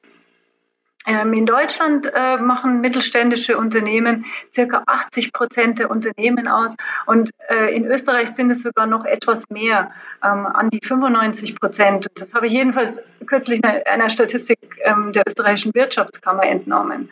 Ähm, 1.11 1.33
in 1.33 1.44
Deutschland 1.44 2.07
äh, 2.14 2.37
machen 2.37 2.81
mittelständische 2.81 3.59
Unternehmen 3.59 4.27
circa 4.55 4.85
80 4.87 5.33
Prozent 5.33 5.81
der 5.81 5.90
Unternehmen 5.90 6.46
aus 6.46 6.77
und 7.05 7.33
äh, 7.49 7.75
in 7.75 7.85
Österreich 7.85 8.29
sind 8.29 8.49
es 8.53 8.62
sogar 8.62 8.87
noch 8.87 9.05
etwas 9.05 9.51
mehr, 9.51 9.90
ähm, 10.23 10.46
an 10.46 10.70
die 10.70 10.79
95 10.81 11.59
Prozent. 11.59 12.07
Das 12.14 12.33
habe 12.33 12.46
ich 12.46 12.53
jedenfalls 12.53 13.01
kürzlich 13.27 13.61
einer 13.64 14.09
Statistik 14.09 14.61
ähm, 14.85 15.11
der 15.12 15.25
österreichischen 15.27 15.75
Wirtschaftskammer 15.75 16.44
entnommen. 16.44 17.11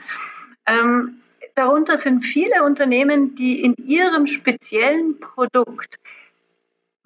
Darunter 1.54 1.96
sind 1.96 2.20
viele 2.20 2.62
Unternehmen, 2.62 3.34
die 3.34 3.64
in 3.64 3.74
ihrem 3.78 4.26
speziellen 4.26 5.18
Produkt 5.18 5.98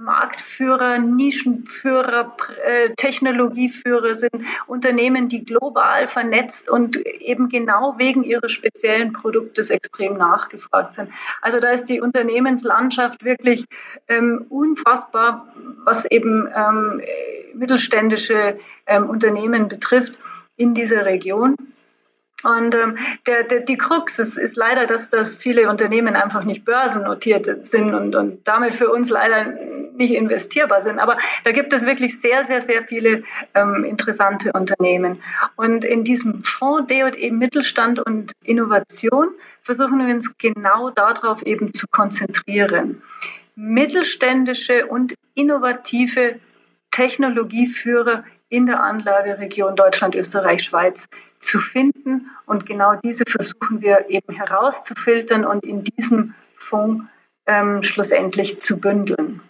Marktführer, 0.02 0.98
Nischenführer, 0.98 2.36
äh, 2.64 2.90
Technologieführer 2.96 4.14
sind 4.14 4.32
Unternehmen, 4.66 5.28
die 5.28 5.44
global 5.44 6.08
vernetzt 6.08 6.68
und 6.68 6.96
eben 6.96 7.48
genau 7.48 7.94
wegen 7.98 8.22
ihres 8.22 8.52
speziellen 8.52 9.12
Produktes 9.12 9.70
extrem 9.70 10.16
nachgefragt 10.16 10.94
sind. 10.94 11.10
Also 11.40 11.60
da 11.60 11.70
ist 11.70 11.86
die 11.86 12.00
Unternehmenslandschaft 12.00 13.24
wirklich 13.24 13.66
ähm, 14.08 14.46
unfassbar, 14.48 15.52
was 15.84 16.04
eben 16.10 16.48
ähm, 16.54 17.00
mittelständische 17.54 18.58
ähm, 18.86 19.08
Unternehmen 19.08 19.68
betrifft 19.68 20.18
in 20.56 20.74
dieser 20.74 21.04
Region. 21.06 21.56
Und 22.42 22.74
ähm, 22.74 22.98
der, 23.26 23.44
der, 23.44 23.60
die 23.60 23.76
Krux 23.76 24.18
ist, 24.18 24.36
ist 24.36 24.56
leider, 24.56 24.86
dass, 24.86 25.10
dass 25.10 25.36
viele 25.36 25.68
Unternehmen 25.68 26.16
einfach 26.16 26.44
nicht 26.44 26.64
börsennotiert 26.64 27.66
sind 27.66 27.94
und, 27.94 28.14
und 28.14 28.46
damit 28.46 28.74
für 28.74 28.90
uns 28.90 29.10
leider 29.10 29.44
nicht 29.94 30.12
investierbar 30.12 30.80
sind. 30.80 30.98
Aber 30.98 31.16
da 31.44 31.52
gibt 31.52 31.72
es 31.72 31.86
wirklich 31.86 32.20
sehr, 32.20 32.44
sehr, 32.44 32.62
sehr 32.62 32.84
viele 32.84 33.22
ähm, 33.54 33.84
interessante 33.84 34.52
Unternehmen. 34.52 35.22
Und 35.56 35.84
in 35.84 36.04
diesem 36.04 36.42
Fonds 36.42 36.86
D&E 36.86 37.30
Mittelstand 37.30 38.00
und 38.00 38.32
Innovation 38.42 39.28
versuchen 39.62 40.04
wir 40.04 40.12
uns 40.12 40.36
genau 40.38 40.90
darauf 40.90 41.42
eben 41.42 41.72
zu 41.72 41.86
konzentrieren. 41.88 43.02
Mittelständische 43.54 44.86
und 44.86 45.14
innovative 45.34 46.40
Technologieführer 46.90 48.24
in 48.48 48.66
der 48.66 48.82
Anlageregion 48.82 49.76
Deutschland, 49.76 50.14
Österreich, 50.14 50.62
Schweiz 50.62 51.08
zu 51.42 51.58
finden. 51.58 52.30
Und 52.46 52.66
genau 52.66 52.94
diese 52.94 53.24
versuchen 53.26 53.82
wir 53.82 54.08
eben 54.08 54.34
herauszufiltern 54.34 55.44
und 55.44 55.64
in 55.64 55.84
diesem 55.84 56.34
Fonds 56.56 57.04
ähm, 57.46 57.82
schlussendlich 57.82 58.60
zu 58.60 58.78
bündeln. 58.78 59.40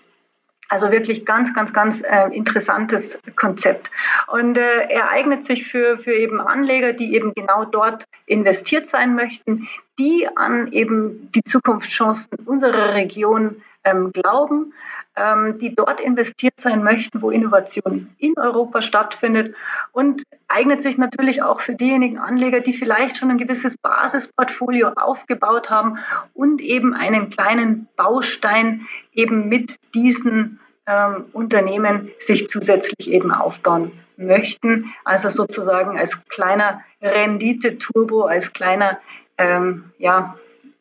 Also 0.69 0.91
wirklich 0.91 1.27
ganz, 1.27 1.53
ganz, 1.53 1.75
ganz 1.75 2.01
äh, 2.01 2.29
interessantes 2.33 3.21
Konzept. 3.37 3.91
Und 4.29 4.57
äh, 4.57 4.89
er 4.89 5.11
eignet 5.11 5.45
sich 5.45 5.67
für, 5.67 5.99
für 5.99 6.15
eben 6.15 6.41
Anleger, 6.41 6.95
die 6.95 7.15
eben 7.15 7.35
genau 7.35 7.67
dort 7.67 8.05
investiert 8.25 8.87
sein 8.87 9.15
möchten, 9.15 9.69
die 9.99 10.27
an 10.35 10.73
eben 10.73 11.31
die 11.33 11.45
Zukunftschancen 11.45 12.39
unserer 12.47 12.95
Region 12.95 13.57
ähm, 13.85 14.13
glauben, 14.13 14.73
die 15.15 15.75
dort 15.75 16.01
investiert 16.01 16.55
sein 16.59 16.83
möchten, 16.83 17.21
wo 17.21 17.31
Innovation 17.31 18.09
in 18.17 18.33
Europa 18.39 18.81
stattfindet 18.81 19.55
und 19.93 20.23
eignet 20.49 20.81
sich 20.81 20.97
natürlich 20.97 21.43
auch 21.43 21.61
für 21.61 21.75
diejenigen 21.75 22.19
Anleger, 22.19 22.61
die 22.61 22.73
vielleicht 22.73 23.19
schon 23.19 23.31
ein 23.31 23.37
gewisses 23.37 23.77
Basisportfolio 23.77 24.89
aufgebaut 24.97 25.69
haben 25.69 25.99
und 26.33 26.63
eben 26.63 26.95
einen 26.95 27.29
kleinen 27.29 27.89
Baustein 27.97 28.87
eben 29.13 29.49
mit 29.51 29.77
diesen 29.95 30.61
ähm, 30.87 31.27
Unternehmen 31.33 32.11
sich 32.19 32.49
zusätzlich 32.49 33.11
eben 33.11 33.33
aufbauen 33.33 33.93
möchten. 34.17 34.93
Also 35.05 35.29
sozusagen 35.29 35.99
als 35.99 36.25
kleiner 36.29 36.81
Rendite-Turbo, 37.01 38.25
als 38.25 38.53
kleiner 38.53 38.99
ähm, 39.39 39.93
ja, 39.99 40.37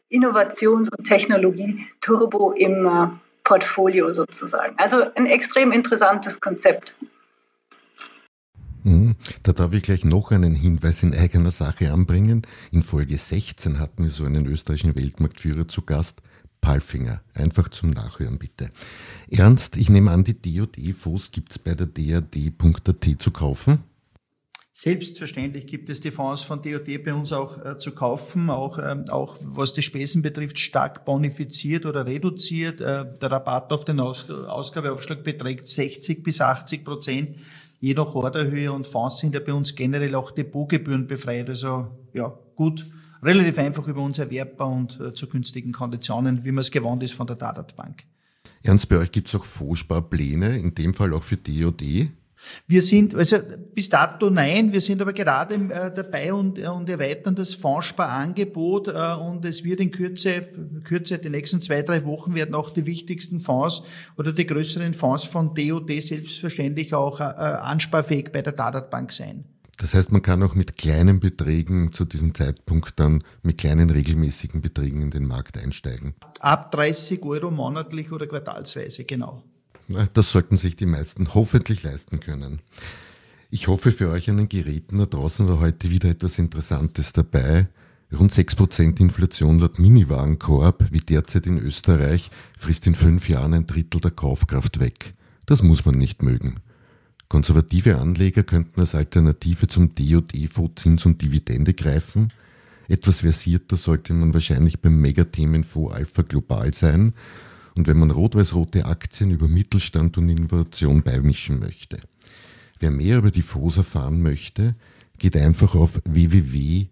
Innovations- 0.10 0.89
und 0.89 1.06
Technologie-Turbo 1.06 2.52
im 2.52 2.86
äh, 2.86 3.08
Portfolio 3.43 4.12
sozusagen. 4.13 4.75
Also 4.77 5.04
ein 5.15 5.25
extrem 5.25 5.71
interessantes 5.71 6.39
Konzept. 6.39 6.93
Mhm. 8.84 9.15
Da 9.43 9.54
darf 9.54 9.73
ich 9.73 9.84
gleich 9.84 10.04
noch 10.04 10.32
einen 10.32 10.56
Hinweis 10.56 11.04
in 11.04 11.13
eigener 11.13 11.51
Sache 11.51 11.91
anbringen. 11.91 12.41
In 12.71 12.84
Folge 12.84 13.17
16 13.17 13.80
hatten 13.80 14.04
wir 14.04 14.12
so 14.12 14.25
einen 14.25 14.45
österreichischen 14.47 14.95
Weltmarktführer 14.95 15.67
zu 15.67 15.84
Gast, 15.84 16.21
Palfinger. 16.62 17.21
Einfach 17.34 17.69
zum 17.69 17.91
Nachhören 17.91 18.38
bitte. 18.38 18.71
Ernst, 19.30 19.77
ich 19.77 19.89
nehme 19.89 20.12
an, 20.12 20.23
die 20.23 20.34
DE-Fonds 20.34 21.32
gibt 21.32 21.51
es 21.51 21.60
bei 21.60 21.73
der 21.75 21.88
DAD.at 21.88 23.21
zu 23.21 23.32
kaufen? 23.32 23.84
Selbstverständlich 24.74 25.68
gibt 25.68 25.90
es 25.90 26.00
die 26.00 26.12
Fonds 26.12 26.44
von 26.44 26.62
DOT 26.62 27.04
bei 27.04 27.14
uns 27.14 27.34
auch 27.34 27.64
äh, 27.64 27.78
zu 27.78 27.92
kaufen, 27.92 28.50
auch, 28.50 28.80
ähm, 28.80 29.04
auch 29.10 29.38
was 29.42 29.74
die 29.74 29.82
Spesen 29.82 30.22
betrifft, 30.22 30.60
stark 30.60 31.04
bonifiziert 31.04 31.86
oder 31.86 32.06
reduziert. 32.06 32.80
Äh, 32.80 33.06
der 33.20 33.32
Rabatt 33.32 33.74
auf 33.74 33.84
den 33.84 34.00
Aus 34.00 34.30
Ausgabeaufschlag 34.30 35.24
beträgt 35.24 35.68
60 35.68 36.24
bis 36.24 36.40
80 36.40 36.86
Prozent, 36.86 37.38
je 37.82 37.94
nach 37.94 38.16
Orderhöhe 38.16 38.72
und 38.72 38.88
Fonds 38.88 39.18
sind 39.18 39.36
ja 39.36 39.42
bei 39.42 39.54
uns 39.54 39.76
generell 39.76 40.16
auch 40.16 40.32
Depotgebühren 40.32 41.06
befreit. 41.06 41.50
Also 41.50 41.90
ja, 42.14 42.34
gut, 42.56 42.86
relativ 43.22 43.58
einfach 43.58 43.86
über 43.90 44.02
uns 44.02 44.20
erwerbbar 44.20 44.70
und 44.70 44.98
äh, 45.02 45.14
zu 45.14 45.28
günstigen 45.28 45.74
Konditionen, 45.74 46.46
wie 46.46 46.52
man 46.54 46.62
es 46.62 46.72
gewohnt 46.72 47.04
ist 47.04 47.14
von 47.14 47.28
der 47.28 47.36
Dadat 47.36 47.76
Bank. 47.76 48.06
Ernst, 48.64 48.88
bei 48.88 48.98
euch 48.98 49.12
gibt 49.12 49.28
es 49.28 49.36
auch 49.36 49.44
Vorsparpläne, 49.44 50.58
in 50.58 50.74
dem 50.76 50.94
Fall 50.94 51.14
auch 51.14 51.24
für 51.24 51.36
DOD? 51.36 52.10
Wir 52.67 52.82
sind, 52.82 53.15
also 53.15 53.38
bis 53.73 53.89
dato 53.89 54.30
nein, 54.30 54.71
wir 54.73 54.82
sind 54.82 55.01
aber 55.01 55.13
gerade 55.13 55.56
äh, 55.56 55.93
dabei 55.93 56.34
und, 56.34 56.58
äh, 56.58 56.67
und 56.67 56.89
erweitern 56.89 57.36
das 57.36 57.54
Fondssparangebot 57.54 58.89
äh, 58.89 59.13
und 59.13 59.45
es 59.45 59.63
wird 59.63 59.80
in 59.80 59.91
Kürze, 59.91 60.47
Kürze, 60.84 61.17
die 61.17 61.30
nächsten 61.30 61.62
zwei, 61.62 61.82
drei 61.82 62.06
Wochen 62.06 62.36
werden 62.36 62.56
auch 62.56 62.73
die 62.73 62.86
wichtigsten 62.86 63.39
Fonds 63.39 63.84
oder 64.17 64.34
die 64.34 64.45
größeren 64.45 64.93
Fonds 64.93 65.23
von 65.23 65.54
DOD 65.54 66.01
selbstverständlich 66.01 66.93
auch 66.93 67.19
ansparfähig 67.19 68.32
bei 68.32 68.41
der 68.41 68.54
Dadat 68.54 68.89
Bank 68.89 69.12
sein. 69.12 69.45
Das 69.82 69.95
heißt, 69.95 70.12
man 70.12 70.21
kann 70.21 70.43
auch 70.43 70.54
mit 70.54 70.77
kleinen 70.77 71.19
Beträgen 71.19 71.91
zu 71.91 72.06
diesem 72.06 72.36
Zeitpunkt 72.36 72.99
dann 72.99 73.23
mit 73.41 73.58
kleinen 73.58 73.89
regelmäßigen 73.89 74.62
Beträgen 74.62 75.01
in 75.01 75.10
den 75.10 75.25
Markt 75.25 75.58
einsteigen. 75.58 76.13
Ab 76.39 76.71
30 76.71 77.23
Euro 77.23 77.49
monatlich 77.49 78.12
oder 78.12 78.27
quartalsweise, 78.27 79.06
genau. 79.06 79.43
Das 80.13 80.32
sollten 80.32 80.58
sich 80.58 80.76
die 80.76 80.86
meisten 80.86 81.34
hoffentlich 81.34 81.84
leisten 81.84 82.20
können. 82.20 82.60
Ich 83.50 83.67
hoffe, 83.67 83.91
für 83.91 84.10
euch 84.10 84.30
an 84.30 84.38
den 84.38 84.50
Geräten 84.50 84.98
da 84.98 85.06
draußen 85.06 85.48
war 85.48 85.60
heute 85.60 85.89
wieder 85.89 86.10
etwas 86.10 86.39
Interessantes 86.39 87.12
dabei. 87.12 87.67
Rund 88.13 88.32
6% 88.32 89.00
Inflation 89.00 89.60
laut 89.60 89.80
Miniwarenkorb, 89.80 90.86
wie 90.91 91.00
derzeit 91.00 91.48
in 91.48 91.58
Österreich, 91.58 92.30
frisst 92.58 92.88
in 92.88 92.96
fünf 92.96 93.28
Jahren 93.30 93.54
ein 93.54 93.67
Drittel 93.67 94.02
der 94.02 94.12
Kaufkraft 94.12 94.80
weg. 94.80 95.13
Das 95.46 95.63
muss 95.63 95.86
man 95.86 95.98
nicht 95.98 96.24
mögen. 96.24 96.62
Konservative 97.28 97.98
Anleger 97.98 98.44
könnten 98.44 98.80
als 98.80 98.96
Alternative 98.96 99.67
zum 99.67 99.96
DOD-Fonds 99.96 100.82
Zins 100.82 101.06
und 101.06 101.22
Dividende 101.22 101.74
greifen. 101.74 102.32
Etwas 102.89 103.22
versierter 103.22 103.78
sollte 103.78 104.13
man 104.13 104.34
wahrscheinlich 104.34 104.82
beim 104.82 105.00
Megathemenfonds 105.00 105.94
Alpha 105.94 106.24
Global 106.24 106.74
sein 106.74 107.13
und 107.76 107.88
wenn 107.88 107.98
man 107.98 108.12
rot-weiß-rote 108.12 108.86
Aktien 108.86 109.32
über 109.32 109.48
Mittelstand 109.48 110.18
und 110.18 110.28
Innovation 110.30 111.02
beimischen 111.04 111.60
möchte. 111.60 112.00
Wer 112.80 112.92
mehr 112.92 113.18
über 113.18 113.32
die 113.32 113.42
FOS 113.42 113.78
erfahren 113.78 114.22
möchte, 114.22 114.76
geht 115.18 115.36
einfach 115.38 115.74
auf 115.76 116.02
www.dje 116.06 116.90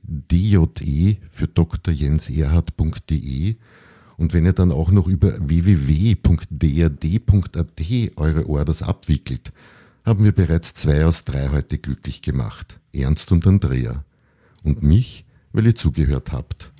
für 1.31 1.47
drjenserhard.de 1.47 3.55
und 4.19 4.33
wenn 4.33 4.45
ihr 4.45 4.53
dann 4.53 4.73
auch 4.73 4.91
noch 4.91 5.07
über 5.07 5.33
www.drd.at 5.39 6.19
eure 8.17 8.49
Orders 8.49 8.81
abwickelt, 8.81 9.53
haben 10.05 10.25
wir 10.25 10.33
bereits 10.33 10.73
zwei 10.73 11.05
aus 11.05 11.23
drei 11.23 11.47
heute 11.49 11.77
glücklich 11.77 12.21
gemacht. 12.21 12.81
Ernst 12.91 13.31
und 13.31 13.47
Andrea. 13.47 14.03
Und 14.63 14.83
mich, 14.83 15.23
weil 15.53 15.67
ihr 15.67 15.75
zugehört 15.75 16.33
habt. 16.33 16.73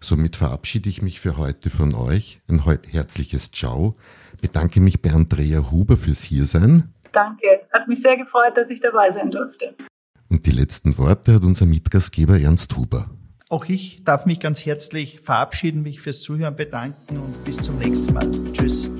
Somit 0.00 0.36
verabschiede 0.36 0.88
ich 0.88 1.02
mich 1.02 1.20
für 1.20 1.36
heute 1.36 1.70
von 1.70 1.94
euch. 1.94 2.40
Ein 2.48 2.62
herzliches 2.90 3.50
Ciao. 3.50 3.94
Bedanke 4.40 4.80
mich 4.80 5.02
bei 5.02 5.12
Andrea 5.12 5.70
Huber 5.70 5.96
fürs 5.96 6.22
Hiersein. 6.22 6.94
Danke, 7.12 7.66
hat 7.72 7.88
mich 7.88 8.00
sehr 8.00 8.16
gefreut, 8.16 8.56
dass 8.56 8.70
ich 8.70 8.80
dabei 8.80 9.10
sein 9.10 9.30
durfte. 9.30 9.74
Und 10.28 10.46
die 10.46 10.50
letzten 10.50 10.98
Worte 10.98 11.34
hat 11.34 11.42
unser 11.42 11.66
Mitgastgeber 11.66 12.38
Ernst 12.38 12.76
Huber. 12.76 13.10
Auch 13.48 13.64
ich 13.64 14.04
darf 14.04 14.26
mich 14.26 14.40
ganz 14.40 14.66
herzlich 14.66 15.20
verabschieden, 15.20 15.82
mich 15.82 16.00
fürs 16.00 16.20
Zuhören 16.20 16.54
bedanken 16.54 17.16
und 17.16 17.44
bis 17.44 17.56
zum 17.56 17.78
nächsten 17.78 18.12
Mal. 18.12 18.30
Tschüss. 18.52 18.90